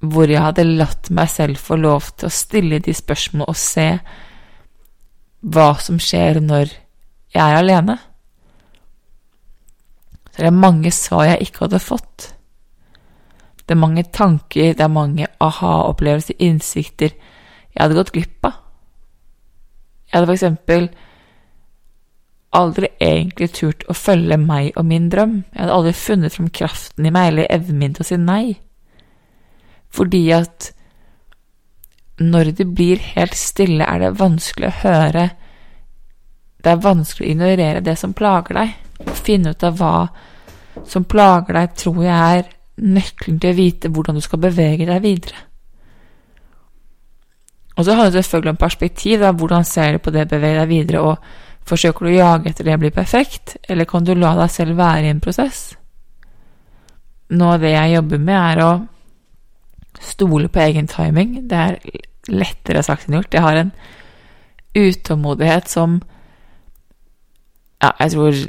hvor 0.00 0.30
jeg 0.32 0.40
hadde 0.40 0.64
latt 0.64 1.10
meg 1.12 1.28
selv 1.28 1.60
få 1.60 1.76
lov 1.76 2.12
til 2.16 2.30
å 2.30 2.32
stille 2.32 2.80
de 2.80 2.92
spørsmålene 2.96 3.52
og 3.52 3.58
se 3.60 3.88
hva 5.40 5.72
som 5.80 5.98
skjer 6.00 6.40
når 6.44 6.72
jeg 7.34 7.42
er 7.42 7.58
alene, 7.58 7.98
så 10.40 10.48
er 10.48 10.56
mange 10.56 10.90
svar 10.94 11.26
jeg 11.28 11.48
ikke 11.48 11.66
hadde 11.66 11.82
fått. 11.84 12.30
Det 13.60 13.76
er 13.76 13.80
mange 13.84 14.06
tanker, 14.08 14.72
det 14.74 14.82
er 14.82 14.90
mange 14.90 15.28
aha-opplevelser, 15.44 16.40
innsikter 16.40 17.12
jeg 17.70 17.84
hadde 17.84 17.98
gått 17.98 18.12
glipp 18.14 18.48
av. 18.48 18.58
Jeg 20.10 20.16
hadde 20.16 20.26
for 20.26 20.36
eksempel 20.36 20.88
aldri 22.58 22.88
egentlig 22.98 23.52
turt 23.54 23.84
å 23.86 23.94
følge 23.94 24.40
meg 24.42 24.72
og 24.74 24.88
min 24.90 25.06
drøm. 25.12 25.36
Jeg 25.52 25.62
hadde 25.62 25.76
aldri 25.76 25.94
funnet 25.94 26.34
fram 26.34 26.50
kraften 26.50 27.06
i 27.06 27.12
meg 27.14 27.30
eller 27.30 27.52
evnen 27.54 27.78
min 27.78 27.94
til 27.94 28.04
å 28.04 28.08
si 28.08 28.18
nei. 28.18 28.44
Fordi 29.94 30.24
at 30.34 30.72
når 32.20 32.50
det 32.58 32.66
blir 32.74 33.00
helt 33.14 33.38
stille, 33.38 33.86
er 33.86 34.02
det 34.02 34.18
vanskelig 34.20 34.68
å 34.68 34.78
høre 34.82 35.30
Det 36.60 36.68
er 36.68 36.82
vanskelig 36.84 37.24
å 37.24 37.30
ignorere 37.30 37.80
det 37.80 37.94
som 37.96 38.12
plager 38.12 38.58
deg. 38.58 38.74
Å 39.08 39.14
finne 39.16 39.54
ut 39.54 39.62
av 39.64 39.78
hva 39.78 39.94
som 40.88 41.04
plager 41.04 41.56
deg, 41.56 41.76
tror 41.76 42.02
jeg 42.04 42.40
er 42.40 42.50
nøkkelen 42.80 43.38
til 43.40 43.52
å 43.52 43.58
vite 43.58 43.90
hvordan 43.92 44.16
du 44.16 44.24
skal 44.24 44.42
bevege 44.42 44.88
deg 44.88 45.02
videre. 45.04 45.46
Og 47.76 47.86
så 47.86 47.94
har 47.96 48.08
du 48.08 48.16
selvfølgelig 48.16 48.50
en 48.54 48.60
perspektiv. 48.60 49.20
Da. 49.20 49.32
Hvordan 49.32 49.64
ser 49.64 49.92
du 49.96 50.02
på 50.04 50.12
det 50.12 50.26
å 50.26 50.32
bevege 50.34 50.60
deg 50.60 50.68
videre? 50.68 51.00
og 51.00 51.16
Forsøker 51.70 52.06
du 52.06 52.10
å 52.10 52.16
jage 52.16 52.50
etter 52.50 52.66
det 52.66 52.74
å 52.74 52.80
bli 52.80 52.90
perfekt, 52.90 53.56
eller 53.70 53.86
kan 53.86 54.04
du 54.04 54.14
la 54.16 54.32
deg 54.38 54.50
selv 54.50 54.78
være 54.80 55.06
i 55.06 55.10
en 55.12 55.20
prosess? 55.22 55.60
Noe 57.36 57.54
av 57.54 57.62
det 57.62 57.74
jeg 57.74 57.92
jobber 57.94 58.22
med, 58.26 58.38
er 58.40 58.62
å 58.64 58.70
stole 60.00 60.48
på 60.50 60.62
egen 60.64 60.88
timing. 60.90 61.36
Det 61.46 61.60
er 61.60 61.78
lettere 62.32 62.82
sagt 62.82 63.06
enn 63.06 63.20
gjort. 63.20 63.36
Jeg 63.36 63.44
har 63.44 63.60
en 63.60 63.70
utålmodighet 64.74 65.70
som 65.70 66.00
ja, 67.80 67.92
jeg 68.00 68.10
tror 68.12 68.40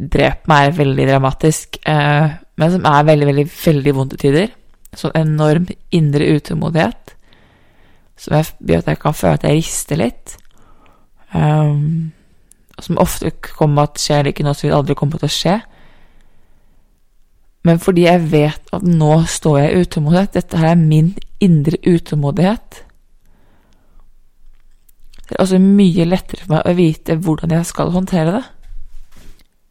dreper 0.00 0.48
meg 0.50 0.66
er 0.66 0.78
veldig 0.78 1.06
dramatisk, 1.10 1.80
eh, 1.84 2.36
men 2.60 2.72
som 2.72 2.86
er 2.88 3.06
veldig, 3.08 3.28
veldig, 3.30 3.46
veldig 3.52 3.94
vondt 3.96 4.16
i 4.16 4.20
tider. 4.24 4.52
Sånn 4.96 5.14
enorm 5.18 5.68
indre 5.94 6.32
utålmodighet 6.36 7.14
som 8.20 8.36
jeg, 8.36 8.50
gjør 8.68 8.82
at 8.82 8.90
jeg 8.90 9.00
kan 9.00 9.16
føle 9.16 9.38
at 9.38 9.46
jeg 9.48 9.60
rister 9.60 10.00
litt. 10.00 10.36
Um, 11.32 12.10
som 12.80 12.98
ofte 13.00 13.30
kommer 13.44 13.88
at 13.88 14.00
skjer 14.00 14.24
det 14.24 14.34
ikke 14.34 14.44
noe 14.46 14.56
som 14.56 14.66
vil 14.68 14.76
aldri 14.76 14.96
komme 14.98 15.20
til 15.20 15.28
å 15.28 15.32
skje. 15.32 15.56
Men 17.68 17.80
fordi 17.80 18.06
jeg 18.06 18.28
vet 18.32 18.72
at 18.76 18.84
nå 18.84 19.12
står 19.28 19.58
jeg 19.60 19.72
i 19.72 19.82
utålmodighet, 19.84 20.36
dette 20.36 20.60
her 20.60 20.72
er 20.72 20.80
min 20.80 21.10
indre 21.44 21.76
utålmodighet 21.84 22.78
Det 25.28 25.36
er 25.36 25.42
altså 25.44 25.60
mye 25.62 26.06
lettere 26.08 26.42
for 26.42 26.54
meg 26.56 26.66
å 26.66 26.72
vite 26.76 27.16
hvordan 27.20 27.52
jeg 27.54 27.68
skal 27.68 27.92
håndtere 27.94 28.32
det. 28.34 28.42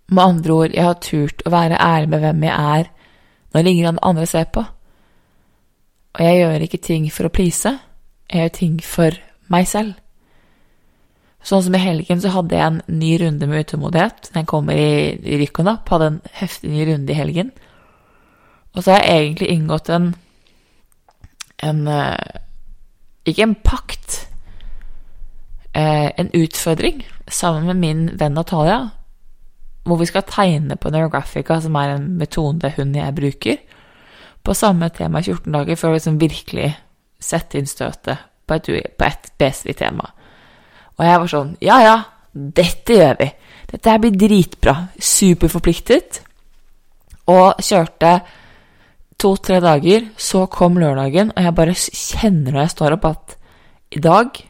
Med 0.10 0.24
andre 0.24 0.54
ord, 0.54 0.74
jeg 0.74 0.86
har 0.86 1.00
turt 1.04 1.44
å 1.46 1.54
være 1.54 1.78
ærlig 1.78 2.10
med 2.10 2.24
hvem 2.24 2.44
jeg 2.48 2.80
er 2.80 2.92
når 3.54 3.88
an 3.90 4.04
andre 4.06 4.26
ser 4.30 4.46
på. 4.54 4.64
Og 6.14 6.22
jeg 6.26 6.38
gjør 6.40 6.66
ikke 6.66 6.82
ting 6.82 7.10
for 7.14 7.26
å 7.26 7.34
please, 7.34 7.72
jeg 8.30 8.44
gjør 8.44 8.54
ting 8.58 8.78
for 8.84 9.18
meg 9.50 9.68
selv. 9.70 9.94
Sånn 11.46 11.64
som 11.64 11.76
i 11.76 11.82
helgen 11.82 12.20
så 12.22 12.34
hadde 12.34 12.58
jeg 12.58 12.68
en 12.68 12.82
ny 13.00 13.14
runde 13.22 13.48
med 13.48 13.64
utålmodighet. 13.64 14.32
Den 14.36 14.48
kommer 14.50 14.76
i, 14.76 15.16
i 15.24 15.38
rykk 15.40 15.62
og 15.62 15.70
napp. 15.70 15.88
Hadde 15.88 16.10
en 16.12 16.18
heftig 16.36 16.72
ny 16.74 16.84
runde 16.90 17.14
i 17.14 17.18
helgen. 17.18 17.54
Og 18.76 18.84
så 18.84 18.92
har 18.94 19.06
jeg 19.06 19.24
egentlig 19.24 19.54
inngått 19.56 19.90
en 19.94 20.12
en 21.60 21.88
uh, 21.88 22.16
Ikke 23.26 23.44
en 23.44 23.56
pakt. 23.56 24.26
Uh, 25.76 26.10
en 26.18 26.32
utfordring 26.34 27.04
sammen 27.28 27.66
med 27.66 27.76
min 27.76 28.20
venn 28.20 28.34
Natalia. 28.34 28.90
Hvor 29.84 30.00
vi 30.00 30.08
skal 30.10 30.28
tegne 30.28 30.76
på 30.76 30.92
Neurographica, 30.94 31.60
som 31.62 31.76
er 31.80 31.96
en 31.96 32.08
metode 32.20 32.74
hun 32.78 32.96
jeg 32.96 33.16
bruker, 33.16 33.58
på 34.44 34.56
samme 34.56 34.90
tema 34.96 35.20
i 35.20 35.28
14 35.28 35.52
dager 35.54 35.78
for 35.80 35.90
å 35.90 35.98
liksom 35.98 36.20
virkelig 36.20 36.72
sette 37.20 37.60
inn 37.60 37.68
støtet 37.68 38.22
på 38.48 38.56
et, 38.56 38.70
på 38.98 39.06
et 39.06 39.30
spesifikt 39.34 39.84
tema. 39.84 40.08
Og 40.98 41.06
jeg 41.06 41.22
var 41.22 41.32
sånn 41.32 41.52
Ja, 41.64 41.80
ja, 41.84 41.98
dette 42.34 42.98
gjør 42.98 43.20
vi. 43.20 43.30
Dette 43.70 43.94
her 43.94 44.02
blir 44.02 44.16
dritbra. 44.18 44.76
Superforpliktet. 45.00 46.22
Og 47.30 47.62
kjørte 47.64 48.20
to-tre 49.20 49.60
dager. 49.64 50.10
Så 50.18 50.46
kom 50.52 50.80
lørdagen, 50.82 51.34
og 51.36 51.46
jeg 51.46 51.58
bare 51.58 51.78
kjenner 51.78 52.56
når 52.56 52.64
jeg 52.66 52.76
står 52.76 52.98
opp, 52.98 53.10
at 53.10 53.36
i 53.96 54.04
dag 54.04 54.46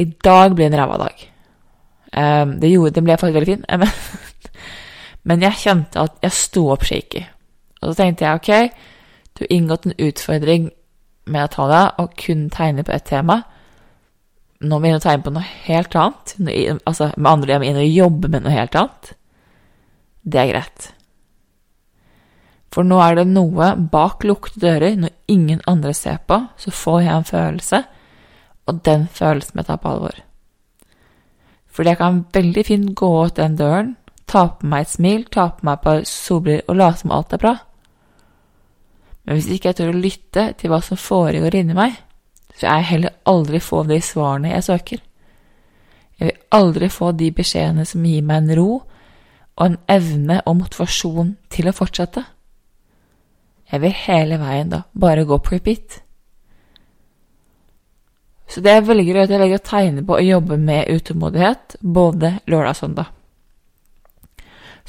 I 0.00 0.06
dag 0.24 0.54
blir 0.56 0.70
en 0.70 0.78
ræva 0.78 0.96
dag. 1.02 1.26
Um, 2.10 2.56
det 2.58 2.72
gjorde 2.72 2.96
Den 2.96 3.06
ble 3.06 3.16
faktisk 3.18 3.38
veldig 3.38 3.52
fin. 3.54 3.64
Men, 5.28 5.42
jeg 5.44 5.60
kjente 5.62 6.00
at 6.00 6.18
jeg 6.24 6.34
sto 6.34 6.66
opp 6.72 6.84
shaky. 6.88 7.24
Og 7.80 7.90
så 7.90 8.02
tenkte 8.02 8.26
jeg 8.26 8.40
ok, 8.40 8.84
du 9.36 9.44
har 9.44 9.52
inngått 9.54 9.86
en 9.86 9.98
utfordring 10.08 10.70
med 11.30 11.46
å 11.46 11.52
ta 11.52 11.66
deg 11.70 12.00
og 12.02 12.14
kun 12.18 12.48
tegne 12.52 12.84
på 12.84 12.92
ett 12.92 13.06
tema. 13.08 13.42
Nå 14.60 14.76
må 14.76 14.88
jeg 14.88 14.92
inn 14.92 15.00
og 15.00 15.04
tegne 15.04 15.24
på 15.24 15.32
noe 15.32 15.50
helt 15.66 15.96
annet. 15.96 16.34
Altså, 16.88 17.12
med 17.16 17.30
andre 17.30 17.54
jeg 17.54 17.62
må 17.62 17.68
inn 17.68 17.82
og 17.82 17.92
jobbe 18.00 18.32
med 18.32 18.44
noe 18.44 18.56
helt 18.56 18.76
annet. 18.76 19.12
Det 20.20 20.40
er 20.40 20.50
greit. 20.50 20.90
For 22.70 22.86
nå 22.86 23.00
er 23.02 23.18
det 23.18 23.30
noe 23.30 23.72
bak 23.90 24.24
lukkede 24.26 24.62
dører, 24.62 24.98
når 25.00 25.14
ingen 25.32 25.62
andre 25.70 25.94
ser 25.96 26.20
på, 26.26 26.38
så 26.60 26.70
får 26.70 27.00
jeg 27.02 27.14
en 27.14 27.30
følelse, 27.30 27.80
og 28.70 28.82
den 28.86 29.08
følelsen 29.10 29.56
må 29.56 29.64
jeg 29.64 29.70
ta 29.72 29.78
på 29.80 29.94
alvor. 29.94 30.20
Fordi 31.80 31.94
jeg 31.94 31.96
kan 31.96 32.16
veldig 32.34 32.62
fint 32.68 32.88
gå 32.92 33.08
ut 33.24 33.38
den 33.38 33.54
døren, 33.56 33.94
ta 34.28 34.42
på 34.52 34.68
meg 34.68 34.82
et 34.84 34.90
smil, 34.92 35.22
ta 35.32 35.46
på 35.56 35.64
meg 35.64 35.78
et 35.78 35.84
par 35.86 36.02
solbriller 36.04 36.66
og 36.68 36.76
late 36.76 37.00
som 37.00 37.14
alt 37.16 37.32
er 37.32 37.40
bra. 37.40 37.52
Men 39.24 39.38
hvis 39.38 39.48
ikke 39.54 39.70
jeg 39.70 39.78
tør 39.78 39.94
å 39.94 40.02
lytte 40.02 40.44
til 40.60 40.68
hva 40.68 40.82
som 40.84 41.00
foregår 41.00 41.56
inni 41.56 41.78
meg, 41.78 41.94
så 42.52 42.66
jeg 42.66 42.88
heller 42.90 43.16
aldri 43.32 43.62
få 43.64 43.80
de 43.88 43.96
svarene 44.04 44.52
jeg 44.52 44.66
søker. 44.68 45.00
Jeg 46.20 46.28
vil 46.28 46.44
aldri 46.58 46.90
få 46.92 47.14
de 47.16 47.32
beskjedene 47.40 47.88
som 47.88 48.04
gir 48.04 48.28
meg 48.28 48.42
en 48.42 48.56
ro 48.60 48.68
og 48.76 49.64
en 49.64 49.80
evne 49.88 50.42
og 50.44 50.58
motivasjon 50.60 51.32
til 51.48 51.72
å 51.72 51.76
fortsette. 51.80 52.26
Jeg 53.72 53.86
vil 53.86 54.00
hele 54.04 54.36
veien 54.44 54.76
da 54.76 54.82
bare 54.92 55.24
gå 55.24 55.40
på 55.40 55.56
repeat. 55.56 56.02
Så 58.50 58.62
det 58.64 58.72
jeg 58.74 58.86
velger 58.88 59.14
å 59.14 59.22
gjøre, 59.22 59.30
jeg 59.30 59.42
velger 59.44 59.60
å 59.60 59.68
tegne 59.68 60.04
på 60.06 60.16
og 60.16 60.26
jobbe 60.26 60.58
med 60.58 60.90
utålmodighet 60.90 61.76
både 61.80 62.32
lørdag 62.50 62.74
og 62.74 62.78
søndag. 62.80 63.10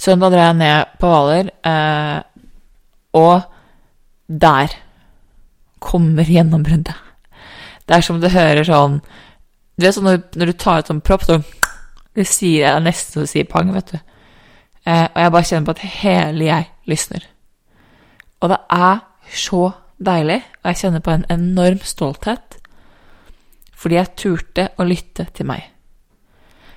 Søndag 0.02 0.34
drar 0.34 0.48
jeg 0.48 0.58
ned 0.58 0.94
på 0.98 1.10
Hvaler, 1.12 1.52
eh, 1.70 2.22
og 3.14 3.42
der 4.28 4.74
kommer 5.80 6.26
gjennombruddet. 6.26 6.96
Det 7.86 7.98
er 7.98 8.06
som 8.06 8.22
du 8.22 8.30
hører 8.30 8.64
sånn 8.64 9.02
Du 9.76 9.86
vet 9.86 9.96
sånn 9.96 10.06
når, 10.06 10.20
når 10.38 10.52
du 10.52 10.54
tar 10.62 10.80
ut 10.80 10.90
sånn 10.92 11.02
propp, 11.02 11.24
så 11.26 11.40
Det 12.16 12.26
sier 12.28 12.68
jeg 12.68 12.84
nesten 12.84 13.14
som 13.14 13.26
du 13.26 13.30
sier 13.32 13.48
pang, 13.48 13.70
vet 13.74 13.94
du. 13.94 14.00
Eh, 14.86 15.06
og 15.06 15.20
jeg 15.22 15.32
bare 15.32 15.48
kjenner 15.48 15.68
på 15.70 15.76
at 15.78 15.86
hele 16.02 16.48
jeg 16.50 16.66
lysner. 16.92 17.28
Og 18.42 18.52
det 18.52 18.58
er 18.76 18.98
så 19.32 19.62
deilig, 20.02 20.42
og 20.60 20.72
jeg 20.72 20.80
kjenner 20.82 21.06
på 21.06 21.14
en 21.14 21.24
enorm 21.32 21.80
stolthet. 21.88 22.51
Fordi 23.82 23.98
jeg 23.98 24.16
turte 24.20 24.68
å 24.78 24.86
lytte 24.86 25.26
til 25.34 25.48
meg. 25.50 25.64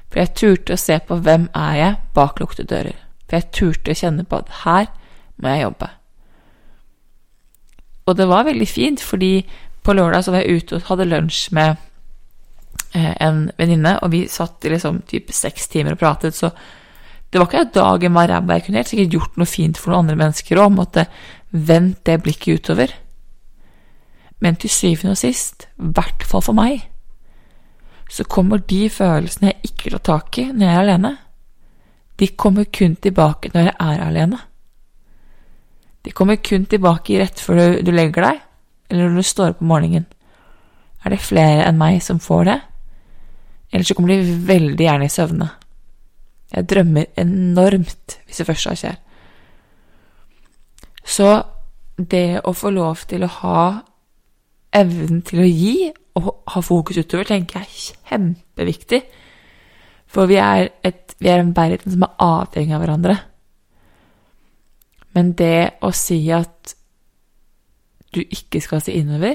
For 0.08 0.22
jeg 0.22 0.34
turte 0.38 0.76
å 0.76 0.80
se 0.80 0.96
på 1.04 1.18
hvem 1.26 1.48
er 1.58 1.74
jeg 1.76 1.98
bak 2.16 2.40
lukkede 2.40 2.68
dører. 2.70 3.00
For 3.26 3.36
jeg 3.38 3.50
turte 3.56 3.92
å 3.92 3.98
kjenne 3.98 4.24
på 4.28 4.40
at 4.40 4.52
her 4.62 4.88
må 5.42 5.52
jeg 5.52 5.64
jobbe. 5.66 5.88
Og 8.04 8.16
det 8.16 8.28
var 8.28 8.46
veldig 8.48 8.68
fint, 8.68 9.02
fordi 9.02 9.32
på 9.84 9.96
lørdag 9.96 10.24
så 10.24 10.32
var 10.32 10.44
jeg 10.44 10.62
ute 10.62 10.78
og 10.78 10.88
hadde 10.88 11.08
lunsj 11.08 11.42
med 11.56 11.74
eh, 12.94 13.12
en 13.26 13.48
venninne, 13.58 13.98
og 14.00 14.12
vi 14.12 14.24
satt 14.30 14.64
i 14.64 14.72
liksom 14.72 15.02
typ 15.08 15.32
seks 15.34 15.68
timer 15.72 15.96
og 15.96 16.02
pratet, 16.04 16.36
så 16.36 16.52
det 17.32 17.40
var 17.40 17.48
ikke 17.48 17.64
at 17.66 17.74
dagen 17.74 18.14
var 18.14 18.30
ræva. 18.30 18.54
Jeg 18.54 18.66
kunne 18.68 18.80
helt 18.80 18.92
sikkert 18.92 19.14
gjort 19.16 19.38
noe 19.40 19.50
fint 19.50 19.80
for 19.80 19.90
noen 19.90 20.04
andre 20.04 20.20
mennesker 20.20 20.60
òg, 20.62 20.70
måtte 20.76 21.08
vendt 21.50 22.04
det 22.06 22.20
blikket 22.22 22.60
utover. 22.60 22.94
Men 24.38 24.54
til 24.60 24.70
syvende 24.70 25.16
og 25.16 25.18
sist, 25.18 25.66
i 25.74 25.90
hvert 25.96 26.22
fall 26.28 26.44
for 26.44 26.54
meg, 26.54 26.84
så 28.14 28.24
kommer 28.30 28.62
de 28.62 28.84
følelsene 28.92 29.50
jeg 29.50 29.70
ikke 29.72 29.94
tar 29.96 30.02
tak 30.06 30.38
i 30.38 30.48
når 30.52 30.68
jeg 30.68 30.74
er 30.74 30.82
alene, 30.84 31.12
de 32.20 32.28
kommer 32.38 32.68
kun 32.70 32.94
tilbake 33.02 33.50
når 33.54 33.64
jeg 33.66 33.74
er 33.74 34.02
alene. 34.04 34.38
De 36.04 36.12
kommer 36.14 36.36
kun 36.36 36.66
tilbake 36.70 37.18
rett 37.18 37.40
før 37.42 37.58
du, 37.58 37.80
du 37.88 37.90
legger 37.94 38.28
deg, 38.28 38.42
eller 38.90 39.08
når 39.08 39.24
du 39.24 39.26
står 39.26 39.54
opp 39.54 39.64
om 39.64 39.72
morgenen. 39.72 40.06
Er 41.04 41.12
det 41.12 41.24
flere 41.24 41.64
enn 41.66 41.80
meg 41.80 41.98
som 42.04 42.20
får 42.22 42.46
det? 42.48 42.58
Eller 43.72 43.88
så 43.88 43.96
kommer 43.96 44.14
de 44.14 44.36
veldig 44.46 44.86
gjerne 44.86 45.08
i 45.08 45.12
søvne. 45.12 45.48
Jeg 46.54 46.68
drømmer 46.70 47.10
enormt 47.18 48.18
hvis 48.28 48.38
det 48.40 48.46
først 48.46 48.68
skjer. 48.78 49.00
Så 51.04 51.32
det 51.98 52.44
å 52.46 52.54
få 52.54 52.70
lov 52.74 53.02
til 53.10 53.26
å 53.26 53.32
ha 53.40 53.64
evnen 54.74 55.22
til 55.26 55.42
å 55.42 55.48
gi 55.50 55.90
og 56.14 56.42
ha 56.48 56.60
fokus 56.60 56.98
utover, 56.98 57.24
tenker 57.24 57.60
jeg 57.60 57.66
er 57.66 58.08
kjempeviktig. 58.08 59.02
For 60.06 60.26
vi 60.30 60.34
er, 60.38 60.68
et, 60.84 61.14
vi 61.18 61.28
er 61.28 61.40
en 61.42 61.56
verden 61.56 61.92
som 61.92 62.02
er 62.06 62.14
avhengig 62.22 62.74
av 62.74 62.84
hverandre. 62.84 63.16
Men 65.14 65.32
det 65.38 65.78
å 65.82 65.90
si 65.94 66.20
at 66.34 66.74
du 68.14 68.22
ikke 68.22 68.60
skal 68.62 68.82
se 68.82 68.94
innover, 68.94 69.34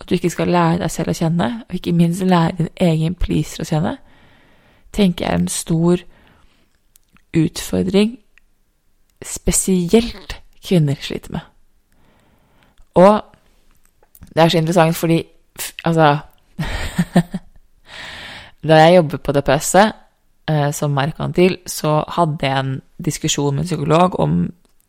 at 0.00 0.08
du 0.08 0.14
ikke 0.14 0.32
skal 0.32 0.52
lære 0.52 0.82
deg 0.82 0.90
selv 0.92 1.14
å 1.14 1.16
kjenne, 1.16 1.50
og 1.68 1.74
ikke 1.78 1.96
minst 1.96 2.24
lære 2.24 2.58
din 2.58 2.72
egen 2.76 3.14
pleaser 3.16 3.64
å 3.64 3.68
kjenne, 3.68 3.96
tenker 4.92 5.24
jeg 5.24 5.32
er 5.32 5.40
en 5.40 5.48
stor 5.48 6.04
utfordring 7.34 8.18
spesielt 9.24 10.36
kvinner 10.64 11.00
sliter 11.00 11.32
med. 11.32 11.40
Og 12.94 13.22
det 14.34 14.42
er 14.42 14.48
så 14.48 14.58
interessant 14.58 14.96
fordi 14.96 15.22
Altså 15.84 16.16
Da 18.68 18.80
jeg 18.80 18.96
jobbet 18.96 19.20
på 19.20 19.32
DPS-et 19.36 19.92
eh, 20.48 20.70
som 20.72 20.94
merkantil, 20.96 21.58
så 21.66 21.98
hadde 22.08 22.46
jeg 22.46 22.58
en 22.58 22.80
diskusjon 23.04 23.54
med 23.54 23.64
en 23.64 23.68
psykolog 23.68 24.20
om 24.20 24.38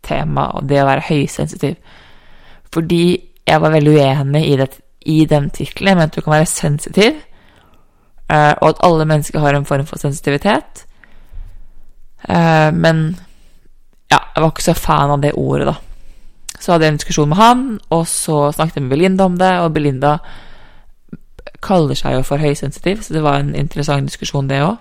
temaet 0.05 0.55
og 0.55 0.69
det 0.69 0.81
å 0.81 0.87
være 0.87 1.07
høysensitiv. 1.09 1.75
Fordi 2.71 3.03
jeg 3.47 3.61
var 3.61 3.73
veldig 3.73 3.95
uenig 3.97 4.43
i, 4.47 4.55
det, 4.59 4.69
i 5.05 5.25
den 5.29 5.49
tittelen. 5.49 5.91
Jeg 5.91 5.99
mente 5.99 6.21
du 6.21 6.25
kan 6.25 6.37
være 6.37 6.49
sensitiv, 6.49 7.19
eh, 8.29 8.53
og 8.61 8.69
at 8.69 8.83
alle 8.87 9.07
mennesker 9.11 9.43
har 9.43 9.57
en 9.57 9.67
form 9.67 9.85
for 9.89 10.01
sensitivitet. 10.01 10.85
Eh, 12.29 12.71
men 12.73 13.05
ja, 14.11 14.21
jeg 14.35 14.41
var 14.41 14.51
ikke 14.51 14.69
så 14.69 14.73
fan 14.73 15.17
av 15.17 15.21
det 15.21 15.35
ordet, 15.35 15.67
da. 15.67 15.75
Så 16.59 16.71
hadde 16.71 16.87
jeg 16.87 16.95
en 16.95 16.99
diskusjon 16.99 17.29
med 17.29 17.37
han, 17.37 17.63
og 17.91 18.07
så 18.07 18.49
snakket 18.55 18.79
jeg 18.79 18.87
med 18.87 18.95
Belinda 18.95 19.27
om 19.27 19.37
det, 19.37 19.53
og 19.59 19.73
Belinda 19.73 20.17
kaller 21.65 21.97
seg 21.97 22.17
jo 22.17 22.21
for 22.25 22.41
høysensitiv, 22.41 23.01
så 23.03 23.13
det 23.13 23.23
var 23.25 23.41
en 23.41 23.55
interessant 23.57 24.07
diskusjon, 24.07 24.49
det 24.49 24.61
òg. 24.63 24.77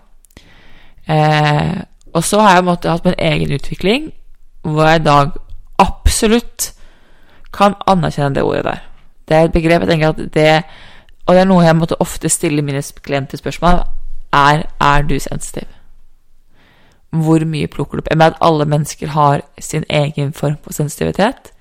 Eh, 1.09 1.81
og 2.15 2.25
så 2.25 2.41
har 2.41 2.55
jeg 2.55 2.65
måtte, 2.65 2.91
hatt 2.91 3.05
min 3.05 3.19
egen 3.19 3.53
utvikling, 3.53 4.13
hvor 4.63 4.87
jeg 4.87 5.01
i 5.01 5.05
dag 5.05 5.31
absolutt 5.79 6.73
kan 7.53 7.75
anerkjenne 7.87 8.35
det 8.35 8.43
ordet 8.43 8.65
der. 8.65 8.83
Det 9.29 9.37
er 9.37 9.45
et 9.45 9.53
begrep 9.53 9.81
jeg 9.81 9.89
tenker 9.89 10.09
at 10.09 10.35
det 10.35 10.63
Og 11.27 11.35
det 11.35 11.41
er 11.41 11.47
noe 11.49 11.65
jeg 11.65 11.77
måtte 11.77 11.97
ofte 12.01 12.29
stille 12.29 12.63
mine 12.63 12.83
klienter 13.03 13.39
spørsmål 13.41 13.79
er 14.33 14.67
er 14.81 15.03
du 15.03 15.19
sensitiv. 15.19 15.69
Hvor 17.11 17.45
mye 17.45 17.67
plukker 17.67 17.97
du 17.97 18.03
opp? 18.03 18.09
Jeg 18.11 18.19
mener 18.19 18.31
at 18.31 18.39
alle 18.41 18.65
mennesker 18.65 19.09
har 19.09 19.41
sin 19.59 19.85
egen 19.91 20.33
form 20.33 20.57
for 20.63 20.73
sensitivitet. 20.73 21.53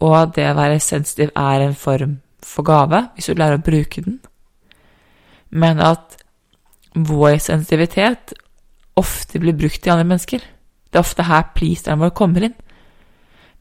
Og 0.00 0.22
at 0.22 0.28
det 0.36 0.50
å 0.50 0.54
være 0.54 0.80
sensitiv 0.80 1.28
er 1.36 1.60
en 1.60 1.74
form 1.74 2.20
for 2.44 2.66
gave, 2.66 3.08
hvis 3.14 3.30
du 3.30 3.38
lærer 3.38 3.58
å 3.58 3.64
bruke 3.64 4.04
den. 4.04 4.20
Men 5.50 5.80
at 5.80 6.18
vår 6.94 7.38
sensitivitet 7.42 8.34
ofte 8.96 9.40
blir 9.42 9.56
brukt 9.58 9.86
i 9.86 9.90
andre 9.90 10.06
mennesker. 10.06 10.38
Det 10.38 10.98
er 10.98 11.02
ofte 11.02 11.26
her 11.26 11.48
pleaseren 11.56 12.02
vår 12.02 12.14
kommer 12.14 12.46
inn. 12.46 12.54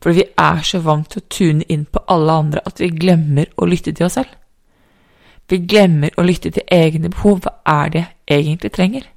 Fordi 0.04 0.19
vi 0.19 0.26
er 0.38 0.62
så 0.67 0.82
vant 0.84 1.10
til 1.10 1.22
å 1.22 1.30
tune 1.32 1.65
inn 1.72 1.86
på 1.86 2.04
alle 2.12 2.34
andre 2.43 2.62
at 2.67 2.82
vi 2.82 2.91
glemmer 2.91 3.50
å 3.58 3.65
lytte 3.65 3.93
til 3.96 4.06
oss 4.06 4.17
selv. 4.19 4.30
Vi 5.50 5.62
glemmer 5.67 6.13
å 6.17 6.26
lytte 6.28 6.52
til 6.52 6.67
egne 6.72 7.10
behov. 7.10 7.43
Hva 7.43 7.54
er 7.86 7.89
det 7.93 8.04
jeg 8.28 8.43
egentlig 8.43 8.72
trenger? 8.76 9.08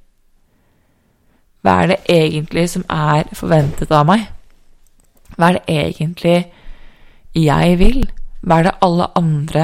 Hva 1.61 1.81
er 1.83 1.91
det 1.91 1.97
egentlig 2.09 2.69
som 2.71 2.85
er 2.89 3.27
forventet 3.35 3.91
av 3.91 4.07
meg? 4.07 4.27
Hva 5.35 5.49
er 5.51 5.59
det 5.59 5.75
egentlig 5.75 6.37
jeg 7.35 7.79
vil? 7.79 8.07
Hva 8.47 8.61
er 8.61 8.69
det 8.69 8.77
alle 8.85 9.09
andre 9.19 9.63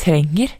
trenger? 0.00 0.54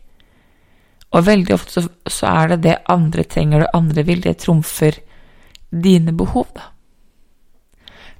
Og 1.16 1.24
veldig 1.24 1.54
ofte 1.54 1.80
så, 1.80 2.26
er 2.28 2.50
det 2.52 2.58
det 2.66 2.74
andre 2.92 3.24
trenger, 3.24 3.64
det 3.64 3.76
andre 3.76 4.04
vil, 4.04 4.20
det 4.20 4.42
trumfer 4.42 4.98
dine 5.72 6.12
behov, 6.12 6.50
da. 6.56 6.68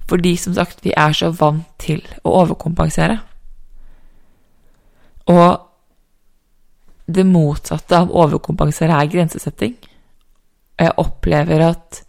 Fordi, 0.08 0.36
som 0.40 0.54
sagt, 0.56 0.80
vi 0.84 0.94
er 0.96 1.12
så 1.12 1.28
vant 1.36 1.68
til 1.76 2.00
å 2.24 2.32
overkompensere. 2.40 3.18
Og 5.28 5.48
det 7.04 7.26
motsatte 7.28 7.98
av 7.98 8.14
overkompensere 8.16 8.96
er 8.96 9.10
grensesetting. 9.12 9.74
Og 10.78 10.86
jeg 10.86 10.96
opplever 11.04 11.66
at 11.66 12.00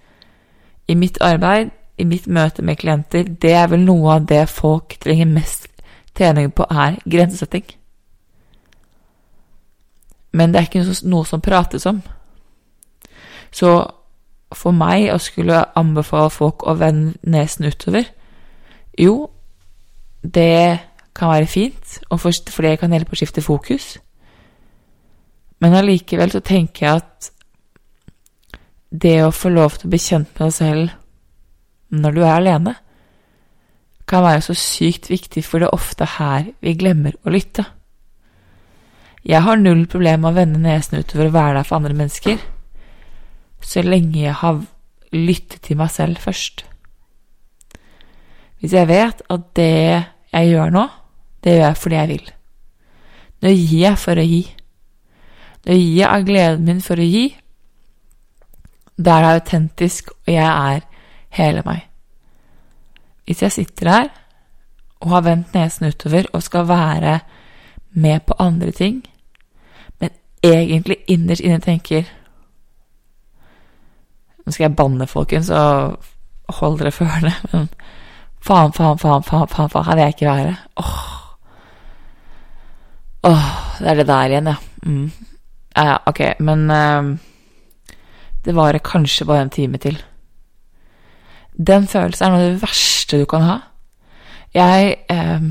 i 0.88 0.96
mitt 0.96 1.20
arbeid, 1.20 1.76
i 2.00 2.08
mitt 2.08 2.30
møte 2.32 2.64
med 2.64 2.80
klienter, 2.80 3.28
det 3.28 3.52
er 3.52 3.68
vel 3.68 3.84
noe 3.84 4.16
av 4.16 4.30
det 4.32 4.46
folk 4.48 4.96
trenger 5.04 5.28
mest 5.28 5.69
trening 6.20 6.52
på, 6.52 6.68
er 6.68 7.00
grensesetting. 7.08 7.66
Men 10.36 10.52
det 10.52 10.60
er 10.60 10.68
ikke 10.68 11.08
noe 11.10 11.26
som 11.26 11.42
prates 11.42 11.88
om. 11.90 12.04
Så 13.52 13.72
for 14.56 14.74
meg 14.76 15.10
å 15.14 15.18
skulle 15.22 15.64
anbefale 15.78 16.30
folk 16.34 16.66
å 16.66 16.76
vende 16.78 17.18
nesen 17.30 17.70
utover 17.70 18.08
Jo, 18.98 19.30
det 20.22 20.80
kan 21.16 21.32
være 21.32 21.48
fint, 21.48 22.00
og 22.10 22.20
for, 22.20 22.36
for 22.52 22.66
det 22.66 22.80
kan 22.82 22.92
hjelpe 22.94 23.16
å 23.16 23.20
skifte 23.20 23.44
fokus. 23.44 23.98
Men 25.64 25.76
allikevel 25.80 26.32
så 26.32 26.42
tenker 26.44 26.86
jeg 26.86 27.02
at 27.04 27.30
det 28.90 29.20
å 29.24 29.32
få 29.36 29.52
lov 29.54 29.78
til 29.78 29.88
å 29.88 29.94
bli 29.94 30.02
kjent 30.02 30.32
med 30.34 30.46
deg 30.46 30.56
selv 30.56 30.90
når 31.90 32.16
du 32.16 32.22
er 32.24 32.34
alene, 32.34 32.76
kan 34.10 34.26
være 34.26 34.42
så 34.42 34.56
sykt 34.58 35.10
viktig, 35.12 35.44
for 35.46 35.62
det 35.62 35.70
er 35.70 35.78
ofte 35.78 36.08
her 36.18 36.50
vi 36.64 36.74
glemmer 36.80 37.16
å 37.24 37.34
lytte. 37.34 37.66
Jeg 39.26 39.44
har 39.44 39.60
null 39.60 39.84
problem 39.92 40.24
med 40.24 40.32
å 40.32 40.38
vende 40.38 40.62
nesen 40.64 41.02
utover 41.04 41.30
og 41.30 41.36
være 41.36 41.58
der 41.60 41.68
for 41.68 41.80
andre 41.80 41.98
mennesker, 41.98 42.40
så 43.62 43.84
lenge 43.84 44.22
jeg 44.24 44.38
har 44.40 44.62
lyttet 45.14 45.62
til 45.68 45.80
meg 45.80 45.92
selv 45.92 46.22
først. 46.24 46.64
Hvis 48.60 48.74
jeg 48.76 48.88
vet 48.90 49.22
at 49.30 49.44
det 49.56 49.74
jeg 50.34 50.50
gjør 50.52 50.72
nå, 50.76 50.86
det 51.44 51.56
gjør 51.56 51.66
jeg 51.68 51.82
fordi 51.84 52.00
jeg 52.00 52.12
vil. 52.14 52.32
Nå 53.40 53.54
gir 53.56 53.84
jeg 53.86 54.00
for 54.00 54.20
å 54.20 54.26
gi. 54.28 54.42
Nå 55.68 55.78
gir 55.78 55.94
jeg 56.02 56.10
av 56.10 56.26
gleden 56.28 56.66
min 56.68 56.82
for 56.84 57.00
å 57.00 57.08
gi. 57.08 57.28
Da 59.00 59.16
er 59.20 59.26
det 59.26 59.36
autentisk, 59.38 60.12
og 60.12 60.34
jeg 60.34 60.48
er 60.48 60.84
hele 61.40 61.64
meg. 61.68 61.89
Hvis 63.30 63.44
jeg 63.46 63.54
sitter 63.54 63.90
her 63.94 64.08
og 65.00 65.12
har 65.14 65.22
vendt 65.22 65.54
nesen 65.54 65.92
utover 65.92 66.26
og 66.34 66.42
skal 66.44 66.66
være 66.68 67.20
med 67.92 68.24
på 68.26 68.34
andre 68.42 68.72
ting, 68.72 69.04
men 70.02 70.10
egentlig 70.44 70.98
innerst 71.08 71.46
inne 71.46 71.60
tenker 71.62 72.10
Nå 74.46 74.52
skal 74.56 74.64
jeg 74.64 74.76
banne, 74.76 75.06
folkens, 75.08 75.50
og 75.54 76.00
hold 76.58 76.80
dere 76.80 76.92
for 76.92 77.06
ørene, 77.06 77.36
men 77.52 77.68
faen, 78.42 78.74
faen, 78.74 78.98
faen, 78.98 79.24
faen, 79.24 79.48
faen, 79.52 79.70
faen, 79.70 79.86
her 79.86 79.96
vil 79.96 80.02
jeg 80.02 80.16
ikke 80.16 80.26
være. 80.32 80.56
Åh. 80.82 81.04
Åh, 83.30 83.50
det 83.80 83.92
er 83.92 84.00
det 84.00 84.08
der 84.08 84.34
igjen, 84.34 84.50
ja. 84.50 84.56
Mm. 84.84 85.12
Ja, 85.76 85.98
ok, 86.06 86.22
men 86.40 86.66
uh, 86.72 87.94
det 88.46 88.56
varer 88.58 88.82
kanskje 88.82 89.30
bare 89.30 89.46
en 89.46 89.54
time 89.54 89.78
til. 89.78 90.02
Den 91.68 91.86
følelsen 91.88 92.26
er 92.26 92.34
noe 92.34 92.42
av 92.48 92.56
det 92.56 92.62
verste 92.64 92.89
du 93.18 93.26
kan 93.26 93.42
ha. 93.42 93.58
Jeg, 94.54 94.96
eh, 95.10 95.42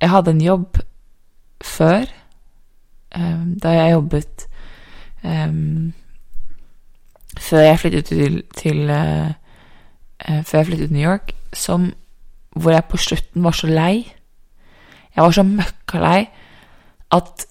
jeg 0.00 0.10
hadde 0.10 0.30
en 0.30 0.42
jobb 0.42 0.78
før 1.60 2.06
eh, 3.14 3.42
da 3.62 3.74
jeg 3.76 3.92
jobbet 3.92 4.46
eh, 5.22 5.52
Før 7.40 7.60
jeg 7.62 7.78
flyttet 7.78 8.04
til, 8.04 8.42
til 8.58 8.90
uh, 8.90 9.30
uh, 10.28 10.40
Før 10.44 10.58
jeg 10.58 10.66
flyttet 10.66 10.88
til 10.88 10.96
New 10.96 11.10
York, 11.10 11.30
som, 11.52 11.92
hvor 12.50 12.74
jeg 12.74 12.84
på 12.84 12.96
slutten 12.96 13.44
var 13.44 13.54
så 13.54 13.66
lei. 13.70 14.12
Jeg 15.16 15.24
var 15.24 15.30
så 15.30 15.44
møkkalei 15.46 16.24
at 17.14 17.46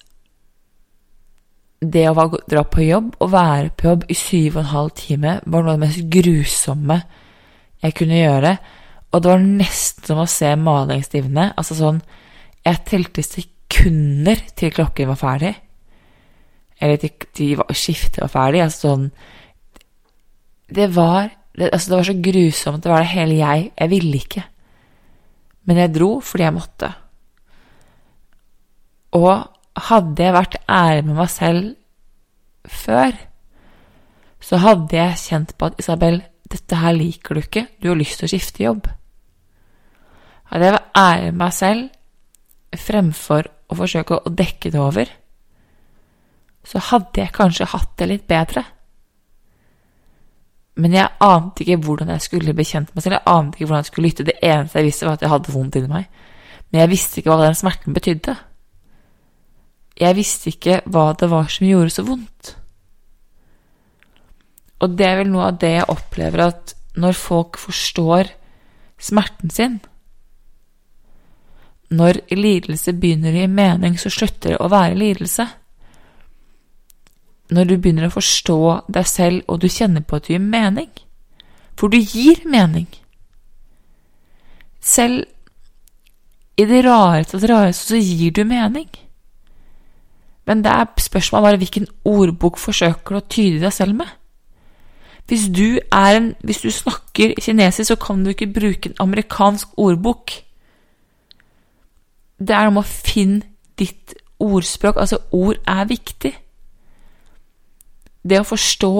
det 1.80 2.04
å 2.10 2.28
dra 2.50 2.62
på 2.68 2.84
jobb 2.84 3.16
og 3.24 3.32
være 3.32 3.72
på 3.72 3.88
jobb 3.88 4.04
i 4.12 4.16
syv 4.16 4.58
og 4.58 4.62
en 4.62 4.72
halv 4.74 4.92
time 5.00 5.38
var 5.46 5.64
noe 5.64 5.72
av 5.72 5.80
det 5.80 5.86
mest 5.86 6.12
grusomme 6.12 6.98
jeg 7.80 7.96
kunne 7.96 8.20
gjøre. 8.20 8.52
Og 9.10 9.22
det 9.22 9.30
var 9.32 9.42
nesten 9.42 10.06
som 10.06 10.20
å 10.22 10.28
se 10.30 10.52
maling 10.58 11.02
stivne. 11.02 11.50
Altså 11.58 11.76
sånn 11.78 11.98
Jeg 12.66 12.84
telte 12.86 13.24
sekunder 13.24 14.42
til 14.54 14.72
klokken 14.74 15.10
var 15.10 15.18
ferdig. 15.18 15.54
Eller 16.80 17.00
til, 17.00 17.12
til 17.34 17.62
skiftet 17.74 18.22
var 18.22 18.32
ferdig. 18.32 18.62
Altså 18.64 18.88
sånn 18.88 19.10
Det 20.70 20.88
var 20.94 21.30
det, 21.56 21.72
altså 21.72 21.90
det 21.90 21.96
var 21.96 22.08
så 22.08 22.18
grusomt. 22.22 22.82
Det 22.84 22.92
var 22.92 23.02
det 23.02 23.14
hele 23.14 23.40
jeg. 23.40 23.70
Jeg 23.74 23.90
ville 23.90 24.20
ikke. 24.20 24.44
Men 25.66 25.82
jeg 25.82 25.94
dro 25.94 26.10
fordi 26.24 26.46
jeg 26.46 26.56
måtte. 26.56 26.92
Og 29.18 29.32
hadde 29.90 30.22
jeg 30.22 30.36
vært 30.36 30.56
ærlig 30.70 31.04
med 31.08 31.18
meg 31.18 31.30
selv 31.32 32.70
før, 32.70 33.16
så 34.40 34.60
hadde 34.62 34.96
jeg 34.96 35.20
kjent 35.20 35.54
på 35.58 35.68
at 35.68 35.82
Isabel, 35.82 36.20
dette 36.50 36.78
her 36.78 36.94
liker 36.96 37.36
du 37.36 37.42
ikke, 37.42 37.66
du 37.82 37.90
har 37.90 37.98
lyst 37.98 38.20
til 38.20 38.28
å 38.28 38.32
skifte 38.32 38.64
jobb. 38.64 38.88
Hadde 40.50 40.66
jeg 40.66 40.74
vært 40.74 40.98
ære 40.98 41.32
meg 41.38 41.54
selv 41.54 42.80
fremfor 42.80 43.48
å 43.70 43.78
forsøke 43.78 44.18
å 44.18 44.32
dekke 44.34 44.72
det 44.74 44.80
over, 44.82 45.10
så 46.66 46.82
hadde 46.90 47.22
jeg 47.22 47.34
kanskje 47.34 47.70
hatt 47.72 47.92
det 47.98 48.08
litt 48.10 48.26
bedre. 48.30 48.64
Men 50.80 50.94
jeg 50.94 51.12
ante 51.24 51.64
ikke 51.64 51.80
hvordan 51.84 52.12
jeg 52.14 52.24
skulle 52.24 52.56
bekjent 52.56 52.92
meg 52.94 53.04
selv, 53.04 53.18
jeg 53.18 53.32
ante 53.32 53.58
ikke 53.58 53.68
hvordan 53.68 53.84
jeg 53.84 53.90
skulle 53.90 54.10
lytte. 54.10 54.26
Det 54.26 54.38
eneste 54.42 54.80
jeg 54.80 54.88
visste, 54.88 55.06
var 55.06 55.18
at 55.18 55.24
jeg 55.24 55.32
hadde 55.32 55.54
vondt 55.54 55.78
inni 55.78 55.90
meg. 55.90 56.22
Men 56.70 56.82
jeg 56.82 56.92
visste 56.92 57.20
ikke 57.20 57.32
hva 57.32 57.46
den 57.46 57.58
smerten 57.58 57.96
betydde. 57.96 58.36
Jeg 60.00 60.16
visste 60.16 60.52
ikke 60.52 60.80
hva 60.88 61.10
det 61.18 61.28
var 61.30 61.50
som 61.52 61.68
gjorde 61.68 61.94
så 61.94 62.04
vondt. 62.06 62.54
Og 64.80 64.96
det 64.96 65.06
er 65.06 65.18
vel 65.20 65.32
noe 65.32 65.50
av 65.50 65.58
det 65.60 65.74
jeg 65.74 65.90
opplever 65.92 66.46
at 66.46 66.74
når 67.00 67.18
folk 67.18 67.58
forstår 67.60 68.30
smerten 69.00 69.52
sin 69.52 69.80
Når 71.90 72.20
lidelse 72.36 72.94
begynner 72.94 73.34
å 73.34 73.42
gi 73.42 73.50
mening, 73.50 73.98
så 73.98 74.12
slutter 74.12 74.54
det 74.54 74.60
å 74.62 74.70
være 74.70 74.98
lidelse. 74.98 75.46
Når 77.50 77.66
du 77.66 77.76
begynner 77.76 78.06
å 78.06 78.14
forstå 78.14 78.60
deg 78.94 79.08
selv, 79.10 79.42
og 79.48 79.60
du 79.62 79.68
kjenner 79.68 80.04
på 80.06 80.20
at 80.20 80.28
du 80.28 80.34
gir 80.34 80.44
mening. 80.44 80.90
For 81.78 81.90
du 81.90 81.98
gir 81.98 82.44
mening. 82.46 82.86
Selv 84.80 85.24
i 86.60 86.66
det 86.68 86.84
rareste 86.84 87.36
av 87.36 87.42
det 87.42 87.50
rareste 87.50 87.94
så 87.94 88.00
gir 88.00 88.32
du 88.36 88.44
mening. 88.44 88.88
Men 90.46 90.64
det 90.64 90.72
er 90.72 90.88
spørsmålet 91.00 91.46
bare 91.46 91.60
hvilken 91.62 91.86
ordbok 92.04 92.58
forsøker 92.58 93.14
du 93.14 93.20
å 93.20 93.28
tyde 93.28 93.60
deg 93.64 93.72
selv 93.72 93.98
med. 94.00 94.08
Hvis 95.30 95.46
du, 95.54 95.78
en, 95.94 96.32
hvis 96.42 96.62
du 96.64 96.70
snakker 96.74 97.36
kinesisk, 97.38 97.92
så 97.92 97.96
kan 97.96 98.24
du 98.24 98.32
ikke 98.32 98.50
bruke 98.50 98.90
en 98.90 98.96
amerikansk 98.98 99.78
ordbok. 99.78 100.32
Det 102.40 102.56
er 102.56 102.70
om 102.70 102.80
å 102.80 102.86
finne 102.86 103.44
ditt 103.78 104.14
ordspråk. 104.40 104.96
Altså, 104.96 105.20
ord 105.32 105.60
er 105.68 105.84
viktig. 105.88 106.32
Det 108.22 108.40
å 108.40 108.48
forstå, 108.48 108.94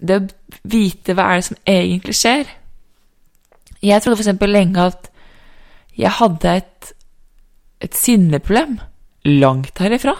det 0.00 0.16
å 0.16 0.26
vite 0.70 1.14
hva 1.14 1.30
er 1.30 1.40
det 1.40 1.48
som 1.50 1.60
egentlig 1.66 2.16
skjer. 2.18 2.50
Jeg 3.82 4.02
trodde 4.02 4.20
f.eks. 4.20 4.46
lenge 4.50 4.86
at 4.90 5.10
jeg 5.98 6.12
hadde 6.20 6.56
et, 6.60 6.92
et 7.80 7.96
sinneproblem 7.96 8.78
langt 9.24 9.78
herifra. 9.78 10.14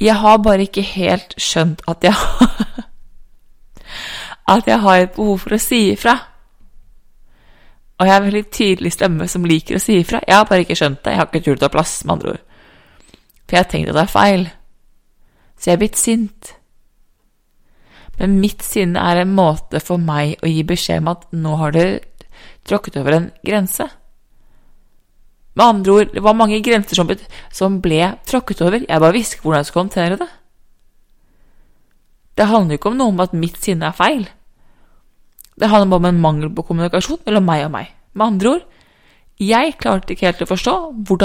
Jeg 0.00 0.16
har 0.18 0.40
bare 0.42 0.66
ikke 0.66 0.82
helt 0.82 1.34
skjønt 1.38 1.82
at 1.88 2.04
jeg 2.04 2.16
har 2.16 2.62
at 4.56 4.66
jeg 4.66 4.80
har 4.80 5.02
et 5.04 5.14
behov 5.14 5.38
for 5.44 5.54
å 5.54 5.60
si 5.62 5.92
ifra. 5.92 6.16
Og 8.02 8.08
jeg 8.08 8.18
en 8.18 8.24
veldig 8.26 8.46
tydelig 8.50 8.90
stemme 8.96 9.28
som 9.30 9.44
liker 9.46 9.78
å 9.78 9.82
si 9.82 10.00
ifra. 10.00 10.18
Jeg 10.26 10.34
har 10.34 10.48
bare 10.48 10.64
ikke 10.64 10.74
skjønt 10.74 11.04
det. 11.04 11.12
Jeg 11.12 11.20
har 11.20 11.28
ikke 11.28 11.44
turt 11.44 11.60
å 11.60 11.62
ta 11.62 11.70
plass, 11.70 11.92
med 12.02 12.16
andre 12.16 12.32
ord. 12.32 12.40
For 13.46 13.54
jeg 13.54 13.62
har 13.62 13.70
tenkt 13.70 13.92
at 13.92 13.98
det 13.98 14.02
er 14.02 14.10
feil. 14.10 14.44
Så 15.54 15.70
jeg 15.70 15.76
er 15.76 15.82
blitt 15.84 16.00
sint. 16.00 16.50
Men 18.18 18.40
mitt 18.42 18.66
sinne 18.66 19.06
er 19.06 19.22
en 19.22 19.36
måte 19.38 19.78
for 19.78 20.02
meg 20.02 20.42
å 20.42 20.50
gi 20.50 20.66
beskjed 20.66 21.04
om 21.04 21.12
at 21.14 21.28
nå 21.30 21.54
har 21.60 21.76
du 21.76 21.84
tråkket 22.66 22.98
over 22.98 23.20
en 23.20 23.30
grense. 23.46 23.86
Med 25.54 25.66
andre 25.68 25.94
ord, 25.94 26.12
det 26.16 26.26
var 26.26 26.38
mange 26.42 26.58
grenser 26.64 26.98
som 26.98 27.06
ble, 27.06 27.20
som 27.54 27.78
ble 27.84 28.02
tråkket 28.26 28.66
over. 28.66 28.82
Jeg 28.82 29.04
bare 29.04 29.14
visste 29.14 29.38
hvordan 29.38 29.62
jeg 29.62 29.70
skulle 29.70 29.86
håndtere 29.86 30.20
det. 30.24 30.30
Det 32.34 32.50
handler 32.50 32.74
jo 32.74 32.80
ikke 32.80 32.90
om 32.90 32.98
noe 32.98 33.14
om 33.14 33.22
at 33.22 33.34
mitt 33.36 33.62
sinne 33.62 33.92
er 33.92 33.94
feil. 33.94 34.26
Det 35.58 35.68
handler 35.68 35.90
bare 35.90 36.02
om 36.02 36.08
en 36.10 36.22
mangel 36.22 36.52
på 36.54 36.64
kommunikasjon 36.68 37.20
mellom 37.26 37.44
meg 37.46 37.66
og 37.66 37.74
meg. 37.74 37.90
Med 38.12 38.26
andre 38.26 38.54
ord, 38.54 38.64
jeg 39.42 39.76
klarte 39.80 40.14
ikke 40.14 40.28
helt 40.28 40.44
å 40.44 40.48
forstå 40.52 40.74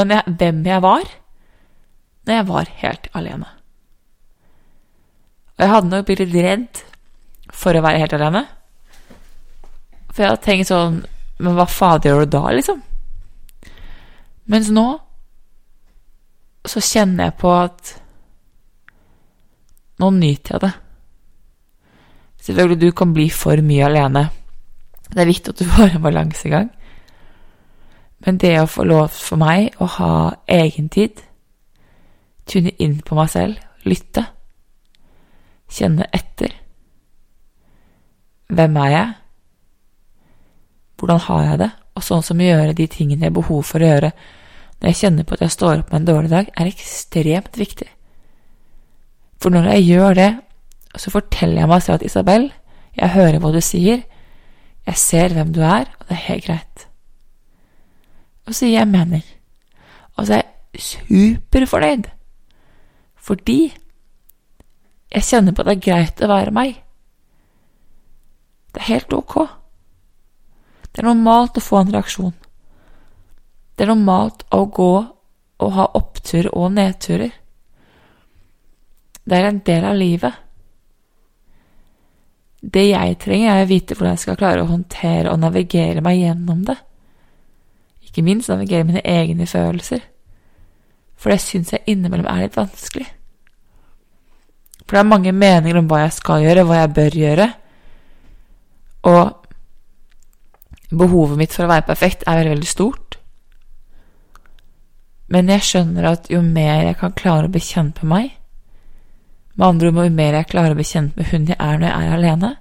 jeg, 0.10 0.36
hvem 0.40 0.66
jeg 0.66 0.84
var 0.84 1.08
når 2.28 2.34
jeg 2.34 2.48
var 2.50 2.70
helt 2.82 3.08
alene. 3.16 3.50
Og 5.56 5.63
jeg 5.63 5.72
hadde 5.72 5.92
nok 5.92 6.08
blitt 6.08 6.22
litt 6.22 6.36
redd 6.44 6.82
for 7.56 7.78
å 7.78 7.84
være 7.86 8.02
helt 8.04 8.16
alene. 8.18 8.44
For 10.12 10.24
jeg 10.24 10.32
hadde 10.34 10.44
tenkt 10.44 10.72
sånn 10.72 11.04
Men 11.38 11.54
hva 11.54 11.68
fader 11.70 12.10
gjør 12.10 12.24
du 12.26 12.32
da, 12.34 12.40
liksom? 12.50 12.80
Mens 14.50 14.72
nå 14.74 14.86
så 16.68 16.82
kjenner 16.82 17.30
jeg 17.30 17.38
på 17.40 17.52
at 17.54 17.92
Nå 20.02 20.10
nyter 20.13 20.58
jeg 20.58 20.63
det. 20.66 20.72
Selvfølgelig, 22.48 22.80
du 22.82 22.92
kan 22.96 23.12
bli 23.12 23.28
for 23.28 23.60
mye 23.60 23.86
alene. 23.90 24.30
Det 25.12 25.20
er 25.20 25.28
viktig 25.28 25.52
at 25.52 25.60
du 25.60 25.66
får 25.76 25.98
en 25.98 26.04
balansegang. 26.06 26.70
Men 28.24 28.40
det 28.40 28.54
å 28.62 28.70
få 28.72 28.86
lov 28.88 29.12
for 29.12 29.40
meg 29.42 29.76
å 29.84 29.88
ha 29.98 30.12
egen 30.48 30.88
tid, 30.90 31.20
tune 32.48 32.72
inn 32.80 33.02
på 33.04 33.18
meg 33.20 33.30
selv, 33.34 33.60
lytte, 33.84 34.24
kjenne 35.68 36.08
etter 36.16 36.54
Hvem 38.48 38.78
er 38.80 38.92
jeg? 38.94 39.08
Hvordan 40.96 41.20
har 41.26 41.42
jeg 41.44 41.60
det? 41.60 41.68
Og 42.00 42.06
sånn 42.08 42.24
som 42.24 42.40
å 42.40 42.46
gjøre 42.46 42.76
de 42.78 42.86
tingene 42.88 43.26
jeg 43.26 43.34
har 43.34 43.36
behov 43.36 43.66
for 43.68 43.84
å 43.84 43.90
gjøre 43.90 44.12
når 44.78 44.88
jeg 44.88 45.00
kjenner 45.02 45.28
på 45.28 45.36
at 45.36 45.44
jeg 45.44 45.56
står 45.58 45.82
opp 45.82 45.92
med 45.92 46.00
en 46.00 46.08
dårlig 46.08 46.30
dag, 46.32 46.50
er 46.54 46.70
ekstremt 46.70 47.58
viktig. 47.60 47.88
For 49.42 49.52
når 49.52 49.72
jeg 49.74 49.88
gjør 49.90 50.18
det, 50.18 50.30
og 50.93 51.02
så 51.02 51.12
forteller 51.13 51.62
jeg 51.62 51.69
meg 51.71 51.84
selv 51.84 52.00
at 52.00 52.06
Isabel, 52.08 52.52
jeg 52.97 53.13
hører 53.13 53.39
hva 53.41 53.52
du 53.54 53.62
sier, 53.62 54.04
jeg 54.88 55.00
ser 55.00 55.34
hvem 55.36 55.52
du 55.54 55.62
er, 55.62 55.89
og 56.00 56.08
det 56.08 56.15
er 56.15 56.28
helt 56.30 56.45
greit. 56.47 56.88
Og 58.47 58.56
så 58.56 58.69
gir 58.69 58.80
jeg 58.80 58.88
mening. 58.88 59.26
Og 60.15 60.28
så 60.28 60.38
er 60.38 60.45
jeg 60.73 60.84
superfornøyd. 60.86 62.08
Fordi 63.28 63.60
jeg 65.12 65.28
kjenner 65.28 65.56
på 65.56 65.63
at 65.63 65.69
det 65.69 65.76
er 65.76 65.84
greit 65.84 66.23
å 66.23 66.32
være 66.32 66.56
meg. 66.56 66.80
Det 68.71 68.84
er 68.84 68.91
helt 68.93 69.13
ok. 69.13 69.36
Det 70.91 71.04
er 71.04 71.10
normalt 71.10 71.60
å 71.60 71.63
få 71.63 71.82
en 71.82 71.91
reaksjon. 71.93 72.36
Det 73.76 73.86
er 73.86 73.91
normalt 73.91 74.47
å 74.56 74.63
gå 74.73 74.91
og 75.58 75.71
ha 75.76 75.91
oppturer 75.97 76.50
og 76.56 76.71
nedturer. 76.73 77.34
Det 79.28 79.38
er 79.38 79.50
en 79.50 79.63
del 79.67 79.86
av 79.86 79.97
livet. 80.00 80.47
Det 82.67 82.84
jeg 82.89 83.17
trenger, 83.23 83.53
er 83.53 83.63
å 83.63 83.69
vite 83.69 83.95
hvordan 83.95 84.15
jeg 84.17 84.23
skal 84.25 84.39
klare 84.39 84.63
å 84.63 84.69
håndtere 84.69 85.32
og 85.32 85.39
navigere 85.39 86.03
meg 86.03 86.19
gjennom 86.19 86.65
det. 86.67 86.75
Ikke 88.03 88.25
minst 88.27 88.51
navigere 88.51 88.88
mine 88.88 89.03
egne 89.08 89.47
følelser. 89.47 90.03
For 91.17 91.32
det 91.32 91.39
syns 91.41 91.71
jeg 91.73 91.88
innimellom 91.88 92.27
er 92.30 92.43
litt 92.43 92.58
vanskelig. 92.60 93.08
For 94.84 94.95
det 94.95 95.01
er 95.01 95.10
mange 95.10 95.34
meninger 95.36 95.80
om 95.80 95.88
hva 95.89 96.06
jeg 96.06 96.15
skal 96.19 96.43
gjøre, 96.43 96.65
hva 96.67 96.82
jeg 96.82 96.93
bør 96.95 97.17
gjøre. 97.21 97.47
Og 99.12 99.23
behovet 100.91 101.39
mitt 101.39 101.56
for 101.56 101.65
å 101.65 101.71
være 101.71 101.88
perfekt 101.88 102.23
er 102.27 102.39
veldig, 102.39 102.53
veldig 102.56 102.69
stort. 102.71 103.17
Men 105.27 105.51
jeg 105.51 105.65
skjønner 105.67 106.08
at 106.13 106.30
jo 106.32 106.39
mer 106.43 106.86
jeg 106.86 106.99
kan 107.01 107.15
klare 107.15 107.49
å 107.49 107.51
bekjempe 107.51 108.08
meg, 108.08 108.37
med 109.58 109.67
andre 109.67 109.89
ord, 109.89 110.06
jo 110.06 110.13
mer 110.13 110.38
jeg 110.38 110.50
klarer 110.52 110.74
å 110.74 110.78
bli 110.78 110.86
kjent 110.88 111.17
med 111.17 111.30
hun 111.32 111.48
jeg 111.50 111.58
er 111.58 111.80
når 111.82 111.89
jeg 111.89 112.08
er 112.08 112.15
alene, 112.17 112.54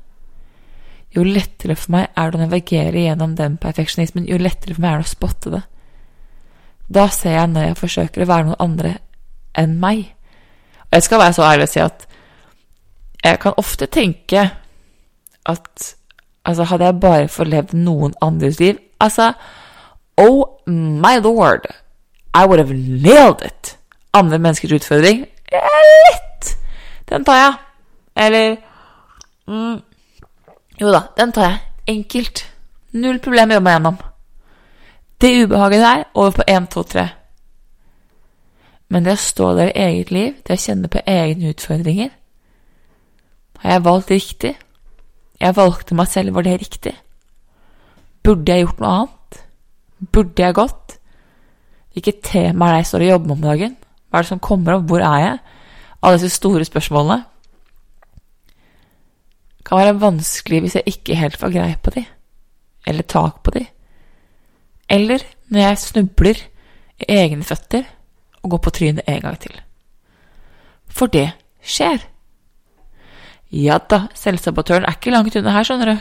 jo 1.17 1.25
lettere 1.25 1.77
for 1.77 1.95
meg 1.95 2.11
er 2.13 2.31
det 2.31 2.39
å 2.39 2.43
navigere 2.43 3.05
gjennom 3.07 3.37
den 3.39 3.57
perfeksjonismen, 3.61 4.29
jo 4.29 4.39
lettere 4.41 4.77
for 4.77 4.85
meg 4.85 4.93
er 4.93 5.03
det 5.03 5.09
å 5.09 5.13
spotte 5.13 5.53
det. 5.55 5.63
Da 6.93 7.09
ser 7.13 7.39
jeg 7.39 7.53
når 7.53 7.69
jeg 7.69 7.79
forsøker 7.81 8.23
å 8.23 8.29
være 8.31 8.49
noen 8.49 8.63
andre 8.63 8.93
enn 9.57 9.79
meg. 9.83 10.05
Og 10.87 10.99
jeg 10.99 11.07
skal 11.07 11.23
være 11.23 11.37
så 11.37 11.47
ærlig 11.49 11.69
og 11.69 11.73
si 11.73 11.83
at 11.83 12.07
jeg 13.25 13.41
kan 13.43 13.57
ofte 13.59 13.89
tenke 13.91 14.45
at 15.47 15.89
altså, 16.45 16.67
hadde 16.71 16.91
jeg 16.91 17.01
bare 17.03 17.33
forlevd 17.33 17.75
noen 17.75 18.15
andres 18.23 18.61
liv 18.61 18.83
Altså, 19.01 19.33
oh 20.17 20.47
my 20.67 21.19
lord, 21.21 21.67
I 22.33 22.47
would 22.47 22.59
have 22.59 22.73
nailed 22.73 23.45
it! 23.45 23.77
Andre 24.15 24.39
menneskers 24.39 24.73
utfordring 24.73 25.27
lett! 25.53 26.26
Den 27.09 27.25
tar 27.25 27.39
jeg. 27.41 27.55
Eller 28.17 28.57
mm, 29.47 29.81
Jo 30.81 30.93
da, 30.93 31.03
den 31.17 31.33
tar 31.33 31.51
jeg. 31.51 31.59
Enkelt. 31.87 32.45
Null 32.97 33.21
problem 33.23 33.53
å 33.53 33.59
jobbe 33.59 33.69
meg 33.69 33.77
gjennom. 33.77 34.03
Det 35.21 35.31
ubehaget 35.45 35.81
der, 35.81 36.05
over 36.15 36.35
på 36.37 36.45
én, 36.49 36.67
to, 36.69 36.83
tre. 36.83 37.07
Men 38.93 39.07
det 39.07 39.17
å 39.17 39.21
stå 39.21 39.53
der 39.57 39.73
i 39.73 39.87
eget 39.87 40.13
liv, 40.15 40.35
det 40.47 40.55
å 40.55 40.63
kjenne 40.63 40.91
på 40.93 41.03
egne 41.11 41.51
utfordringer 41.51 42.13
Har 43.63 43.73
jeg 43.73 43.85
valgt 43.87 44.13
riktig? 44.13 44.53
Jeg 45.41 45.57
valgte 45.57 45.97
meg 45.97 46.09
selv, 46.13 46.35
var 46.37 46.47
det 46.47 46.61
riktig? 46.61 46.93
Burde 48.23 48.53
jeg 48.53 48.67
gjort 48.67 48.81
noe 48.83 48.93
annet? 49.01 49.41
Burde 50.13 50.45
jeg 50.45 50.57
gått? 50.57 50.97
Hvilket 51.97 52.23
tema 52.29 52.69
er 52.69 52.77
det 52.77 52.81
jeg 52.83 52.89
står 52.91 53.05
og 53.05 53.11
jobber 53.11 53.29
med 53.29 53.37
om 53.37 53.45
dagen? 53.49 53.77
Hva 54.11 54.19
er 54.19 54.27
det 54.27 54.31
som 54.31 54.43
kommer 54.45 54.77
opp? 54.77 54.87
Hvor 54.91 55.05
er 55.05 55.19
jeg? 55.25 55.39
Alle 56.03 56.21
disse 56.21 56.37
store 56.37 56.65
spørsmålene 56.65 57.25
kan 59.67 59.79
være 59.79 60.01
vanskelig 60.01 60.61
hvis 60.63 60.77
jeg 60.79 60.93
ikke 60.93 61.19
helt 61.19 61.39
får 61.41 61.55
greie 61.55 61.79
på 61.83 61.91
de, 61.97 62.05
eller 62.87 63.03
tak 63.03 63.43
på 63.43 63.51
de. 63.57 63.65
Eller 64.91 65.25
når 65.49 65.61
jeg 65.61 65.79
snubler 65.79 66.43
i 67.03 67.09
egne 67.09 67.45
føtter 67.45 67.87
og 68.43 68.51
går 68.51 68.63
på 68.63 68.71
trynet 68.71 69.09
en 69.09 69.21
gang 69.21 69.39
til. 69.41 69.57
For 70.87 71.11
det 71.11 71.31
skjer. 71.63 72.05
Ja 73.51 73.79
da, 73.79 74.07
selvsabotøren 74.15 74.87
er 74.87 74.95
ikke 74.95 75.11
langt 75.11 75.37
unna 75.37 75.55
her, 75.55 75.67
skjønner 75.67 75.93
du. 75.93 75.97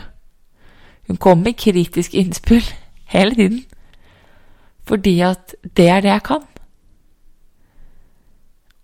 Hun 1.07 1.17
kommer 1.17 1.49
med 1.49 1.57
kritiske 1.57 2.17
innspill 2.17 2.65
hele 3.09 3.35
tiden. 3.35 3.63
Fordi 4.85 5.19
at 5.25 5.55
det 5.77 5.87
er 5.89 6.01
det 6.01 6.11
jeg 6.11 6.23
kan. 6.23 6.45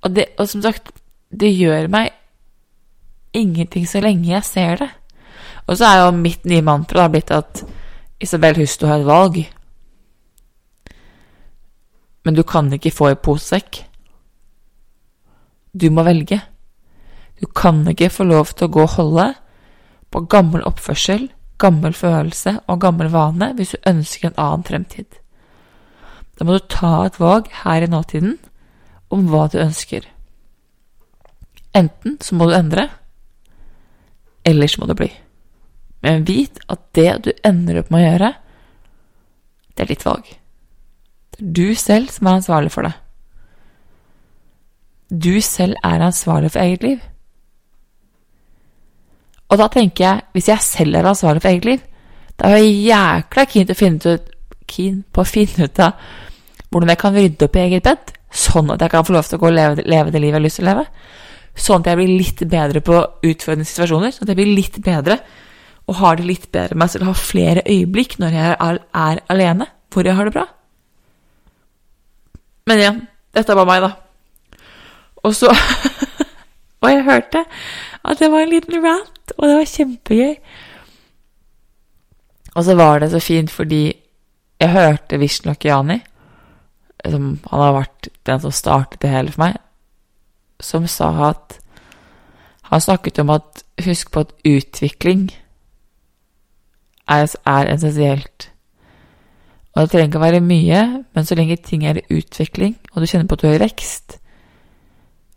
Og, 0.01 0.15
det, 0.15 0.25
og 0.37 0.49
som 0.49 0.61
sagt, 0.61 0.91
det 1.31 1.51
gjør 1.55 1.87
meg 1.91 2.11
ingenting 3.33 3.87
så 3.87 4.01
lenge 4.03 4.29
jeg 4.33 4.43
ser 4.47 4.81
det. 4.83 4.89
Og 5.67 5.77
så 5.79 5.87
er 5.87 6.01
jo 6.01 6.17
mitt 6.17 6.45
nye 6.49 6.63
mantra 6.65 7.07
blitt 7.11 7.31
at 7.31 7.63
Isabel, 8.21 8.59
husk 8.59 8.81
du 8.81 8.87
har 8.89 9.01
et 9.01 9.07
valg. 9.07 9.39
Men 12.25 12.37
du 12.37 12.43
kan 12.45 12.69
ikke 12.73 12.93
få 12.93 13.13
i 13.13 13.17
posesekk. 13.17 13.81
Du 15.73 15.87
må 15.89 16.03
velge. 16.05 16.41
Du 17.39 17.47
kan 17.47 17.81
ikke 17.89 18.11
få 18.13 18.27
lov 18.29 18.51
til 18.53 18.67
å 18.67 18.73
gå 18.75 18.83
og 18.83 18.95
holde 18.97 19.27
på 20.11 20.25
gammel 20.29 20.61
oppførsel, 20.67 21.29
gammel 21.57 21.95
følelse 21.95 22.59
og 22.67 22.81
gammel 22.83 23.09
vane 23.13 23.53
hvis 23.57 23.73
du 23.73 23.89
ønsker 23.89 24.29
en 24.29 24.41
annen 24.43 24.67
fremtid. 24.67 25.07
Da 26.37 26.45
må 26.45 26.57
du 26.57 26.67
ta 26.69 27.05
et 27.07 27.19
valg 27.21 27.49
her 27.63 27.85
i 27.85 27.89
nåtiden 27.89 28.37
om 29.13 29.27
hva 29.31 29.47
du 29.49 29.57
ønsker. 29.61 30.05
Enten 31.77 32.17
så 32.21 32.35
må 32.35 32.47
du 32.49 32.55
endre, 32.55 32.87
eller 34.43 34.67
så 34.67 34.81
må 34.81 34.87
du 34.89 34.95
bli. 34.97 35.11
Men 36.01 36.25
vit 36.25 36.59
at 36.71 36.81
det 36.97 37.11
du 37.25 37.31
ender 37.45 37.81
opp 37.81 37.91
med 37.93 38.01
å 38.01 38.07
gjøre, 38.09 38.31
det 39.75 39.85
er 39.85 39.91
ditt 39.93 40.05
valg. 40.05 40.25
Det 41.31 41.45
er 41.45 41.53
du 41.61 41.75
selv 41.79 42.11
som 42.11 42.27
er 42.27 42.39
ansvarlig 42.41 42.73
for 42.73 42.87
det. 42.87 42.95
Du 45.11 45.41
selv 45.43 45.77
er 45.83 46.03
ansvarlig 46.07 46.51
for 46.51 46.63
eget 46.63 46.83
liv. 46.83 46.99
Og 49.51 49.59
da 49.59 49.67
tenker 49.67 50.05
jeg, 50.05 50.27
hvis 50.31 50.47
jeg 50.47 50.63
selv 50.63 50.95
er 50.95 51.07
ansvarlig 51.11 51.43
for 51.43 51.51
eget 51.51 51.67
liv, 51.67 51.87
da 52.39 52.49
er 52.49 52.61
jeg 52.63 52.77
jækla 52.87 53.45
keen, 53.51 54.19
keen 54.67 55.01
på 55.11 55.23
å 55.23 55.27
finne 55.27 55.67
ut 55.67 55.81
av 55.83 55.97
hvordan 56.71 56.93
jeg 56.93 57.01
kan 57.01 57.17
rydde 57.17 57.47
opp 57.47 57.57
i 57.57 57.63
eget 57.65 57.83
bed, 57.83 58.13
sånn 58.31 58.71
at 58.71 58.81
jeg 58.81 58.93
kan 58.93 59.03
få 59.05 59.13
lov 59.13 59.27
til 59.27 59.37
å 59.37 59.41
gå 59.41 59.49
og 59.49 59.57
leve, 59.57 59.83
leve 59.83 60.13
det 60.13 60.21
livet 60.23 60.31
jeg 60.31 60.39
har 60.39 60.45
lyst 60.45 60.61
til 60.61 60.65
å 60.65 60.71
leve. 60.71 60.85
Sånn 61.57 61.83
at 61.83 61.91
jeg 61.91 61.99
blir 61.99 62.13
litt 62.15 62.43
bedre 62.49 62.81
på 62.85 62.97
utfordrende 63.27 63.67
situasjoner. 63.67 64.13
Sånn 64.15 64.25
at 64.27 64.33
jeg 64.33 64.39
blir 64.39 64.53
litt 64.55 64.79
bedre 64.83 65.19
og 65.89 65.97
har 65.99 66.17
det 66.17 66.27
litt 66.27 66.47
bedre 66.53 66.77
med 66.77 66.85
meg 66.85 66.93
selv. 66.93 67.09
Har 67.09 67.19
flere 67.19 67.65
øyeblikk 67.67 68.17
når 68.21 68.37
jeg 68.37 68.55
er, 68.55 69.21
alene, 69.33 69.67
hvor 69.91 70.07
jeg 70.07 70.15
har 70.15 70.29
det 70.29 70.35
bra. 70.35 70.45
Men 72.69 72.83
igjen, 72.83 73.01
dette 73.35 73.57
var 73.57 73.67
meg, 73.67 73.83
da. 73.83 73.91
Og 75.25 75.35
så 75.37 75.51
Og 76.81 76.89
jeg 76.89 77.03
hørte 77.05 77.43
at 78.01 78.17
det 78.17 78.31
var 78.33 78.41
en 78.41 78.49
liten 78.49 78.79
rant, 78.81 79.33
og 79.37 79.43
det 79.45 79.57
var 79.59 79.67
kjempegøy. 79.69 80.31
Og 82.55 82.63
så 82.65 82.75
var 82.75 82.99
det 82.99 83.11
så 83.11 83.19
fint 83.21 83.51
fordi 83.53 83.83
jeg 84.61 84.73
hørte 84.73 85.19
Vishnu 85.21 85.53
Jani, 85.63 85.99
som 87.05 87.27
han 87.51 87.61
har 87.61 87.75
vært 87.77 88.09
den 88.25 88.41
som 88.41 88.53
startet 88.53 89.01
det 89.01 89.13
hele 89.13 89.33
for 89.33 89.43
meg, 89.45 89.61
som 90.61 90.87
sa 90.87 91.11
at 91.29 91.57
Han 92.71 92.79
snakket 92.81 93.19
om 93.19 93.29
at 93.29 93.63
husk 93.83 94.11
på 94.11 94.19
at 94.19 94.29
utvikling 94.47 95.25
er, 97.07 97.35
er 97.45 97.73
essensielt. 97.73 98.51
Og 99.75 99.81
det 99.81 99.91
trenger 99.91 100.07
ikke 100.07 100.19
å 100.19 100.23
være 100.23 100.39
mye, 100.39 101.03
men 101.15 101.27
så 101.27 101.35
lenge 101.35 101.57
ting 101.59 101.83
er 101.83 101.99
i 101.99 102.05
utvikling, 102.15 102.77
og 102.93 103.01
du 103.01 103.09
kjenner 103.09 103.27
på 103.27 103.35
at 103.35 103.43
du 103.43 103.47
i 103.49 103.59
vekst, 103.59 104.17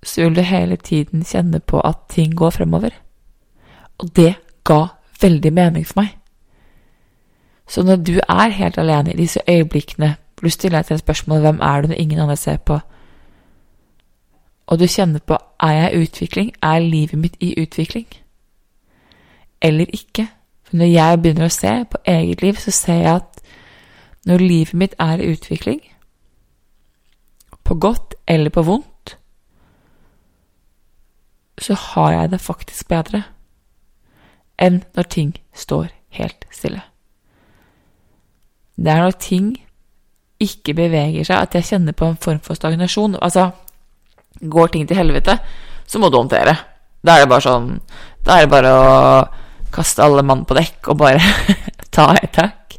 så 0.04 0.22
vil 0.22 0.36
du 0.36 0.42
hele 0.46 0.76
tiden 0.76 1.24
kjenne 1.26 1.58
på 1.58 1.80
at 1.80 2.06
ting 2.12 2.36
går 2.36 2.54
fremover. 2.54 2.94
Og 3.98 4.14
det 4.16 4.34
ga 4.64 4.86
veldig 5.22 5.52
mening 5.52 5.86
for 5.86 6.04
meg. 6.04 6.14
Så 7.68 7.82
når 7.82 7.96
du 7.96 8.18
er 8.28 8.48
helt 8.48 8.78
alene 8.78 9.12
i 9.12 9.16
disse 9.16 9.40
øyeblikkene 9.48 10.16
hvor 10.34 10.46
du 10.46 10.50
stiller 10.50 10.78
deg 10.78 10.86
til 10.86 10.98
spørsmålet 10.98 11.42
'Hvem 11.42 11.60
er 11.62 11.80
du 11.80 11.88
når 11.88 11.96
ingen 11.96 12.18
andre 12.18 12.36
ser 12.36 12.56
på?' 12.56 12.80
Og 14.66 14.78
du 14.78 14.86
kjenner 14.86 15.18
på 15.18 15.36
'Er 15.60 15.72
jeg 15.72 15.92
i 15.92 16.02
utvikling? 16.02 16.52
Er 16.62 16.78
livet 16.78 17.18
mitt 17.18 17.36
i 17.40 17.54
utvikling?' 17.60 18.12
Eller 19.62 19.86
ikke. 19.88 20.28
For 20.62 20.76
når 20.76 20.86
jeg 20.86 21.22
begynner 21.22 21.44
å 21.44 21.48
se 21.48 21.84
på 21.90 21.98
eget 22.06 22.42
liv, 22.42 22.54
så 22.54 22.70
ser 22.70 22.94
jeg 22.94 23.14
at 23.14 23.40
når 24.26 24.38
livet 24.38 24.74
mitt 24.74 24.94
er 24.98 25.16
i 25.16 25.32
utvikling, 25.32 25.80
på 27.64 27.74
godt 27.74 28.14
eller 28.28 28.50
på 28.50 28.62
vondt, 28.62 29.18
så 31.58 31.74
har 31.74 32.12
jeg 32.12 32.30
det 32.30 32.40
faktisk 32.40 32.88
bedre 32.88 33.22
enn 34.58 34.82
når 34.94 35.02
ting 35.02 35.34
står 35.54 35.86
helt 36.08 36.46
stille. 36.50 36.82
Det 38.76 38.90
er 38.92 39.02
når 39.02 39.10
ting 39.10 39.56
ikke 40.40 40.74
beveger 40.74 41.24
seg, 41.24 41.36
at 41.36 41.54
jeg 41.54 41.64
kjenner 41.64 41.92
på 41.92 42.06
en 42.06 42.16
form 42.20 42.40
for 42.40 42.54
stagnasjon. 42.54 43.16
Altså, 43.22 43.50
går 44.40 44.72
ting 44.72 44.86
til 44.88 44.98
helvete, 44.98 45.36
så 45.86 46.00
må 46.00 46.10
du 46.10 46.18
håndtere. 46.18 46.56
Da 47.04 47.16
er 47.16 47.24
det 47.24 47.32
bare 47.34 47.44
sånn 47.44 47.66
Da 48.24 48.38
er 48.38 48.46
det 48.46 48.52
bare 48.54 48.70
å 48.72 48.84
kaste 49.74 50.04
alle 50.04 50.22
mann 50.24 50.46
på 50.48 50.56
dekk 50.56 50.88
og 50.92 51.00
bare 51.02 51.20
ta 51.94 52.12
et 52.16 52.32
tak. 52.32 52.76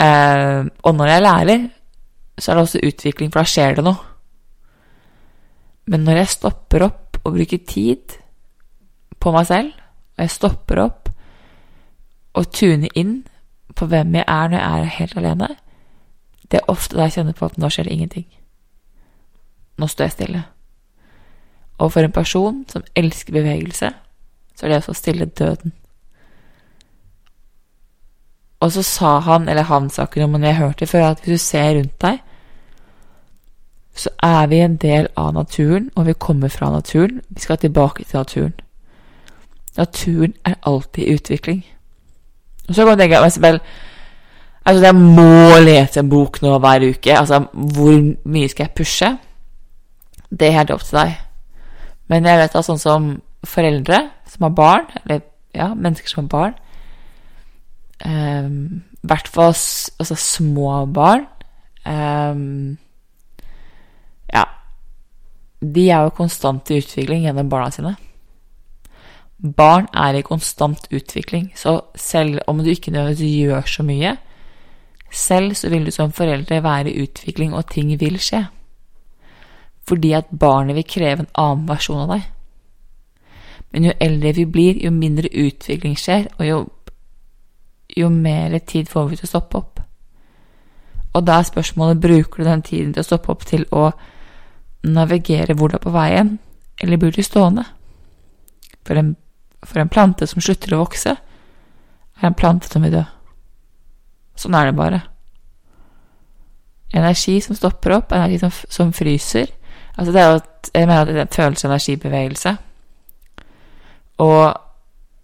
Eh, 0.00 0.60
og 0.66 0.96
når 0.96 1.12
jeg 1.12 1.24
lærer, 1.24 1.66
så 2.40 2.50
er 2.50 2.58
det 2.58 2.64
også 2.66 2.82
utvikling, 2.88 3.30
for 3.30 3.40
da 3.40 3.48
skjer 3.48 3.78
det 3.78 3.84
noe. 3.86 4.00
Men 5.90 6.04
når 6.06 6.22
jeg 6.22 6.34
stopper 6.34 6.84
opp 6.86 7.20
og 7.24 7.36
bruker 7.36 7.62
tid 7.68 8.16
på 9.20 9.32
meg 9.34 9.48
selv, 9.48 9.72
og 10.16 10.24
jeg 10.24 10.34
stopper 10.36 10.82
opp 10.84 11.10
og 12.38 12.52
tuner 12.54 12.92
inn 12.98 13.20
på 13.76 13.88
hvem 13.90 14.14
jeg 14.18 14.26
er 14.26 14.50
når 14.50 14.58
jeg 14.60 14.84
er 14.84 14.94
helt 14.98 15.16
alene, 15.18 15.48
det 16.50 16.60
er 16.60 16.70
ofte 16.72 16.98
da 16.98 17.06
jeg 17.06 17.18
kjenner 17.18 17.36
på 17.38 17.46
at 17.46 17.58
nå 17.58 17.70
skjer 17.70 17.88
det 17.88 17.96
ingenting. 17.96 18.26
Nå 19.80 19.88
står 19.88 20.10
jeg 20.10 20.16
stille. 20.18 20.44
Og 21.80 21.92
for 21.92 22.04
en 22.04 22.12
person 22.12 22.64
som 22.68 22.84
elsker 22.96 23.32
bevegelse, 23.32 23.92
så 24.56 24.66
er 24.66 24.74
det 24.74 24.82
å 24.84 24.96
stille 24.96 25.24
døden. 25.24 25.72
Og 28.60 28.72
så 28.72 28.82
sa 28.84 29.18
han, 29.24 29.48
eller 29.48 29.64
han 29.70 29.88
sa 29.88 30.04
ikke 30.04 30.20
noe, 30.20 30.34
men 30.34 30.44
jeg 30.44 30.58
hørte 30.58 30.86
før, 30.86 31.14
at 31.14 31.22
hvis 31.24 31.40
du 31.40 31.44
ser 31.46 31.78
rundt 31.78 31.96
deg, 32.04 32.18
så 33.96 34.12
er 34.22 34.50
vi 34.52 34.60
en 34.60 34.76
del 34.80 35.08
av 35.16 35.32
naturen, 35.34 35.88
og 35.96 36.06
vi 36.06 36.12
kommer 36.12 36.52
fra 36.52 36.68
naturen. 36.70 37.22
Vi 37.28 37.40
skal 37.40 37.58
tilbake 37.58 38.04
til 38.04 38.20
naturen. 38.20 38.52
Naturen 39.76 40.34
er 40.44 40.60
alltid 40.68 41.04
i 41.04 41.14
utvikling. 41.14 41.64
Og 42.68 42.74
så 42.74 42.84
kan 42.84 42.98
du 42.98 43.02
tenke 43.02 43.16
vel, 43.16 43.60
altså 44.64 44.84
jeg 44.84 44.94
må 44.94 45.58
lese 45.64 46.00
en 46.00 46.12
bok 46.12 46.42
nå 46.42 46.58
hver 46.58 46.84
uke. 46.90 47.16
Altså, 47.16 47.40
hvor 47.52 47.96
mye 48.28 48.48
skal 48.48 48.68
jeg 48.68 48.76
pushe? 48.76 49.10
Det 50.30 50.48
er 50.48 50.58
helt 50.58 50.70
opp 50.74 50.84
til 50.86 50.98
deg. 51.00 51.18
Men 52.10 52.26
jeg 52.26 52.38
vet 52.40 52.56
at 52.58 52.66
sånn 52.66 52.80
som 52.80 53.10
foreldre 53.46 54.00
som 54.28 54.46
har 54.46 54.54
barn, 54.54 54.86
eller 55.02 55.22
ja, 55.56 55.72
mennesker 55.74 56.10
som 56.10 56.24
har 56.26 56.32
barn 56.32 56.58
um, 58.04 58.82
hvert 59.02 59.28
fall 59.28 59.54
altså, 59.54 60.16
små 60.16 60.84
barn 60.92 61.26
um, 61.86 62.78
Ja. 64.32 64.44
de 65.60 65.88
er 65.90 66.04
jo 66.06 66.16
konstant 66.16 66.70
i 66.70 66.78
utvikling 66.80 67.24
gjennom 67.26 67.50
barna 67.50 67.70
sine. 67.74 67.96
Barn 69.40 69.88
er 69.96 70.14
i 70.14 70.22
konstant 70.22 70.86
utvikling, 70.92 71.50
så 71.56 71.80
selv 71.96 72.40
om 72.46 72.60
du 72.60 72.70
ikke 72.70 72.92
nødvendigvis 72.92 73.40
gjør 73.40 73.66
så 73.66 73.82
mye, 73.82 74.16
selv 75.10 75.56
så 75.58 75.70
vil 75.72 75.86
du 75.86 75.90
som 75.90 76.12
foreldre 76.12 76.62
være 76.62 76.92
i 76.92 77.02
utvikling, 77.02 77.54
og 77.54 77.66
ting 77.72 77.90
vil 78.00 78.18
skje. 78.20 78.44
Fordi 79.90 80.12
at 80.14 80.30
barnet 80.30 80.78
vil 80.78 80.86
kreve 80.86 81.24
en 81.24 81.32
annen 81.34 81.66
versjon 81.66 82.04
av 82.04 82.14
deg. 82.14 82.28
Men 83.74 83.86
jo 83.88 83.94
eldre 84.02 84.34
vi 84.38 84.46
blir, 84.46 84.78
jo 84.82 84.90
mindre 84.94 85.30
utvikling 85.30 85.96
skjer, 85.98 86.28
og 86.38 86.46
jo, 86.46 86.60
jo 87.98 88.10
mer 88.14 88.56
tid 88.66 88.90
får 88.90 89.10
vi 89.10 89.18
til 89.18 89.28
å 89.28 89.32
stoppe 89.34 89.58
opp. 89.60 89.82
Og 91.14 91.26
da 91.26 91.40
er 91.40 91.48
spørsmålet 91.48 92.02
bruker 92.02 92.42
du 92.42 92.46
den 92.46 92.62
tiden 92.66 92.94
til 92.94 93.02
å 93.02 93.08
stoppe 93.08 93.32
opp 93.34 93.46
til 93.46 93.66
å 93.74 93.90
navigere 94.86 95.56
hvor 95.58 95.70
du 95.70 95.78
er 95.78 95.84
på 95.84 95.94
veien, 95.94 96.36
eller 96.80 97.00
blir 97.00 97.14
du 97.14 97.22
stående? 97.22 97.66
For 98.86 98.98
en, 98.98 99.14
for 99.66 99.82
en 99.82 99.90
plante 99.92 100.26
som 100.30 100.42
slutter 100.42 100.74
å 100.74 100.84
vokse, 100.84 101.16
er 102.20 102.26
en 102.26 102.36
plante 102.38 102.70
som 102.70 102.86
vil 102.86 102.94
dø. 102.94 103.04
Sånn 104.38 104.56
er 104.56 104.70
det 104.70 104.78
bare. 104.78 105.02
Energi 106.96 107.36
som 107.44 107.58
stopper 107.58 107.98
opp, 107.98 108.14
energi 108.16 108.40
som, 108.40 108.54
som 108.72 108.94
fryser. 108.94 109.50
Altså 109.98 110.12
det 110.12 110.20
er 110.20 110.26
jo 110.26 110.34
at 110.34 110.70
jeg 110.74 110.86
mener 110.86 111.00
at 111.00 111.06
det 111.06 111.16
er 111.16 111.22
en 111.22 111.36
følelse 111.36 111.66
av 111.66 111.72
energibevegelse. 111.72 112.56
Og 114.18 114.54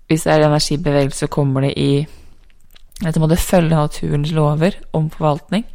hvis 0.07 0.23
det 0.23 0.33
er 0.33 0.47
energibevegelse, 0.47 1.27
kommer 1.27 1.61
det 1.61 1.75
i 1.77 2.07
Dette 3.05 3.21
må 3.21 3.29
følge 3.37 3.77
naturens 3.77 4.31
lover 4.33 4.71
om 4.93 5.11
forvaltning. 5.11 5.67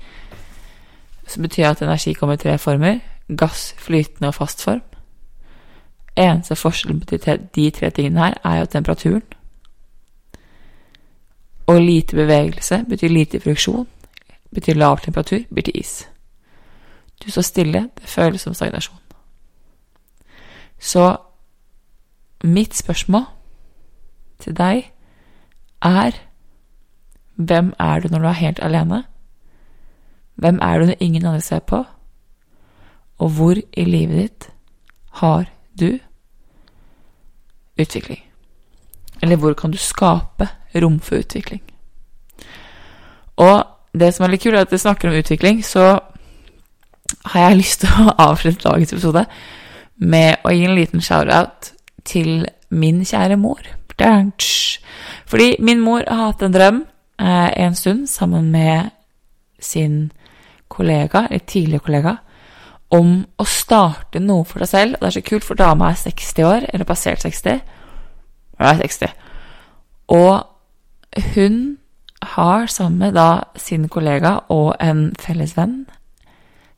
Som 1.27 1.43
betyr 1.43 1.67
at 1.69 1.82
energi 1.82 2.13
kommer 2.13 2.34
i 2.34 2.38
tre 2.38 2.58
former 2.58 2.99
gass, 3.38 3.75
flytende 3.77 4.27
og 4.27 4.36
fast 4.36 4.63
form. 4.63 4.82
Eneste 6.17 6.56
forskjellen 6.56 6.99
på 6.99 7.17
de 7.56 7.69
tre 7.71 7.89
tingene 7.89 8.19
her 8.19 8.34
er 8.43 8.60
jo 8.60 8.65
temperaturen. 8.65 9.23
Og 11.67 11.82
lite 11.82 12.15
bevegelse 12.15 12.84
betyr 12.89 13.08
lite 13.08 13.39
friksjon, 13.39 13.88
betyr 14.56 14.73
lav 14.73 14.99
temperatur, 14.99 15.39
til 15.56 15.71
is. 15.75 16.11
Du 17.25 17.31
står 17.31 17.41
stille, 17.41 17.89
det 17.97 18.10
føles 18.10 18.41
som 18.41 18.53
stagnasjon. 18.53 18.97
Så 20.79 21.17
mitt 22.43 22.75
spørsmål 22.75 23.25
til 24.39 24.57
deg 24.57 24.91
er 25.81 26.12
Hvem 27.36 27.73
er 27.79 27.99
du 27.99 28.07
når 28.07 28.19
du 28.19 28.27
er 28.27 28.38
helt 28.38 28.60
alene? 28.62 29.03
Hvem 30.36 30.60
er 30.62 30.79
du 30.79 30.86
når 30.86 30.95
ingen 30.99 31.25
andre 31.25 31.41
ser 31.41 31.60
på? 31.60 31.84
Og 33.17 33.29
hvor 33.29 33.55
i 33.73 33.84
livet 33.84 34.17
ditt 34.17 34.49
har 35.21 35.45
du 35.79 35.97
utvikling? 37.79 38.19
Eller 39.21 39.36
hvor 39.36 39.53
kan 39.53 39.71
du 39.71 39.77
skape 39.77 40.47
rom 40.75 40.99
for 40.99 41.15
utvikling? 41.15 41.62
Og 43.36 43.63
det 43.93 44.13
som 44.13 44.25
er 44.25 44.34
litt 44.34 44.43
kult, 44.43 44.55
er 44.55 44.62
at 44.65 44.71
jeg 44.71 44.79
snakker 44.79 45.10
om 45.10 45.15
utvikling, 45.15 45.65
så 45.65 45.99
har 47.26 47.50
jeg 47.50 47.60
lyst 47.60 47.84
til 47.84 48.08
å 48.08 48.15
avslutte 48.30 48.67
dagens 48.67 48.93
episode 48.93 49.26
med 50.02 50.41
å 50.45 50.54
gi 50.54 50.65
en 50.65 50.78
liten 50.78 51.04
shout-out 51.04 51.71
til 52.08 52.47
min 52.69 53.04
kjære 53.06 53.38
mor. 53.38 53.62
Fordi 55.30 55.56
min 55.60 55.82
mor 55.84 56.04
har 56.08 56.32
hatt 56.32 56.41
en 56.41 56.56
drøm 56.56 56.80
eh, 57.21 57.52
en 57.65 57.76
stund 57.76 58.08
sammen 58.10 58.50
med 58.52 58.89
sin 59.62 60.12
kollega, 60.71 61.28
eller 61.28 61.45
tidligere 61.45 61.86
kollega, 61.86 62.15
om 62.91 63.21
å 63.38 63.45
starte 63.47 64.19
noe 64.19 64.45
for 64.47 64.63
deg 64.63 64.71
selv. 64.71 64.95
Og 64.95 65.04
det 65.04 65.12
er 65.12 65.17
så 65.19 65.28
kult, 65.28 65.45
for 65.45 65.60
dama 65.60 65.91
er 65.91 66.00
60 66.02 66.47
år, 66.47 66.65
eller 66.74 66.88
passert 66.88 67.21
60. 67.21 67.62
Hun 68.58 68.67
er 68.67 68.82
60. 68.82 69.13
Og 70.12 70.34
hun 71.36 71.78
har 72.36 72.67
sammen 72.67 73.00
med 73.00 73.15
da 73.17 73.43
sin 73.58 73.88
kollega 73.89 74.39
og 74.54 74.76
en 74.80 75.10
felles 75.19 75.56
venn 75.58 75.86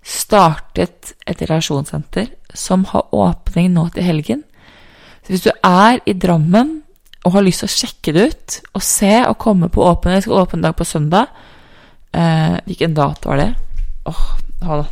startet 0.04 1.14
et 1.26 1.42
relasjonssenter 1.42 2.28
som 2.54 2.86
har 2.92 3.10
åpning 3.16 3.72
nå 3.74 3.88
til 3.96 4.06
helgen. 4.06 4.44
Så 5.24 5.34
hvis 5.34 5.46
du 5.46 5.52
er 5.64 6.02
i 6.06 6.14
Drammen 6.14 6.82
og 7.24 7.38
har 7.38 7.46
lyst 7.46 7.64
til 7.64 7.70
å 7.70 7.76
sjekke 7.78 8.14
det 8.16 8.26
ut 8.28 8.58
og 8.76 8.84
se 8.84 9.14
og 9.24 9.40
komme 9.40 9.70
på 9.72 9.84
åpen 9.88 10.12
Jeg 10.12 10.26
skal 10.26 10.42
åpne 10.42 10.66
dag 10.66 10.76
på 10.76 10.88
søndag. 10.88 11.32
Eh, 12.12 12.58
hvilken 12.68 12.94
dato 12.94 13.32
er 13.32 13.40
det? 13.40 13.52
Åh, 14.12 14.26
ha 14.68 14.82
det. 14.82 14.90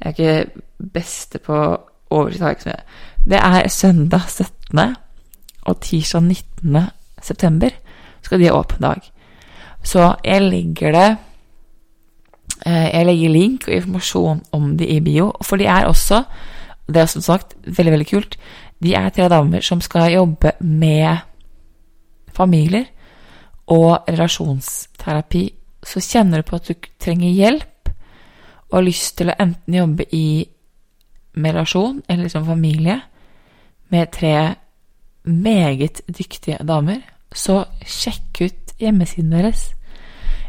Jeg 0.00 0.06
er 0.06 0.14
ikke 0.14 0.62
beste 0.94 1.38
på 1.42 1.56
oversikt. 2.10 2.68
Det 3.26 3.38
er 3.38 3.68
søndag 3.68 4.30
17. 4.30 4.94
og 5.66 5.80
tirsdag 5.80 6.22
19. 6.22 6.86
september 7.22 7.74
skal 8.22 8.38
de 8.40 8.48
ha 8.48 8.54
åpen 8.56 8.80
dag. 8.86 9.02
Så 9.82 10.14
jeg 10.24 10.46
legger 10.46 10.92
det 10.92 11.08
Jeg 12.66 13.06
legger 13.06 13.32
link 13.32 13.68
og 13.68 13.74
informasjon 13.74 14.42
om 14.52 14.76
de 14.78 14.86
i 14.86 15.00
bio. 15.00 15.30
For 15.42 15.56
de 15.56 15.68
er 15.70 15.86
også, 15.88 16.22
det 16.88 17.02
er 17.02 17.10
som 17.10 17.24
sagt 17.24 17.56
veldig, 17.64 17.92
veldig 17.92 18.08
kult, 18.10 18.36
de 18.82 18.94
er 18.96 19.08
tre 19.12 19.28
damer 19.28 19.64
som 19.64 19.80
skal 19.80 20.12
jobbe 20.12 20.52
med 20.60 21.18
familier 22.32 22.86
og 23.70 24.08
relasjonsterapi. 24.08 25.44
Så 25.84 26.00
kjenner 26.00 26.40
du 26.40 26.48
på 26.48 26.56
at 26.56 26.68
du 26.68 26.88
trenger 27.00 27.30
hjelp 27.30 27.92
og 28.70 28.78
har 28.78 28.86
lyst 28.86 29.16
til 29.18 29.30
å 29.30 29.36
enten 29.40 29.74
jobbe 29.74 30.06
i 30.14 30.46
med 31.40 31.54
relasjon 31.54 32.02
eller 32.08 32.28
som 32.28 32.46
familie 32.46 33.00
med 33.90 34.12
tre 34.14 34.54
meget 35.24 36.00
dyktige 36.08 36.58
damer, 36.66 37.00
så 37.34 37.64
sjekk 37.86 38.40
ut 38.40 38.74
hjemmesiden 38.80 39.32
deres. 39.32 39.70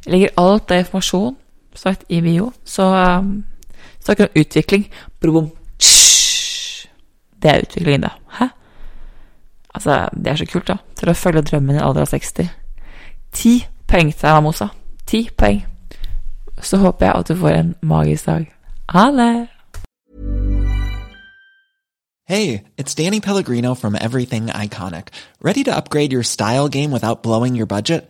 Jeg 0.05 0.13
legger 0.13 0.37
alt 0.37 0.71
av 0.71 0.81
informasjon 0.81 1.35
sagt 1.75 2.03
i 2.09 2.21
bio, 2.21 2.51
så 2.65 2.83
um, 3.19 3.45
snakker 4.03 4.25
om 4.27 4.41
utvikling. 4.41 4.87
Brobom. 5.21 5.51
Det 7.41 7.51
er 7.51 7.63
utviklingen, 7.65 8.01
da. 8.01 8.09
Hæ? 8.39 8.45
Altså, 9.75 10.09
det 10.15 10.27
er 10.27 10.35
så 10.35 10.45
kult, 10.45 10.67
da. 10.67 10.77
Til 10.95 11.09
å 11.09 11.17
følge 11.17 11.41
drømmen 11.41 11.75
i 11.75 11.79
en 11.79 11.85
alder 11.85 12.05
av 12.05 12.11
60. 12.11 12.49
Ti 13.33 13.57
poeng 13.87 14.13
til 14.13 14.27
Amosa. 14.27 14.67
Ti 15.07 15.29
poeng. 15.37 15.65
så 16.61 16.77
håper 16.77 17.05
jeg 17.05 17.15
at 17.15 17.27
du 17.27 17.35
får 17.35 17.49
en 17.49 17.75
magisk 17.81 18.25
dag. 18.25 18.53
Ha 18.89 19.05
det! 19.11 19.47
Hey, 22.27 22.63
it's 22.77 22.95
Danny 22.95 23.19
Pellegrino 23.19 23.73
from 23.73 23.95
Everything 23.95 24.47
Iconic. 24.47 25.07
Ready 25.41 25.63
to 25.63 25.75
upgrade 25.75 26.13
your 26.13 26.23
style 26.23 26.69
game 26.69 26.91
without 26.91 27.23
blowing 27.23 27.55
your 27.55 27.65
budget? 27.65 28.09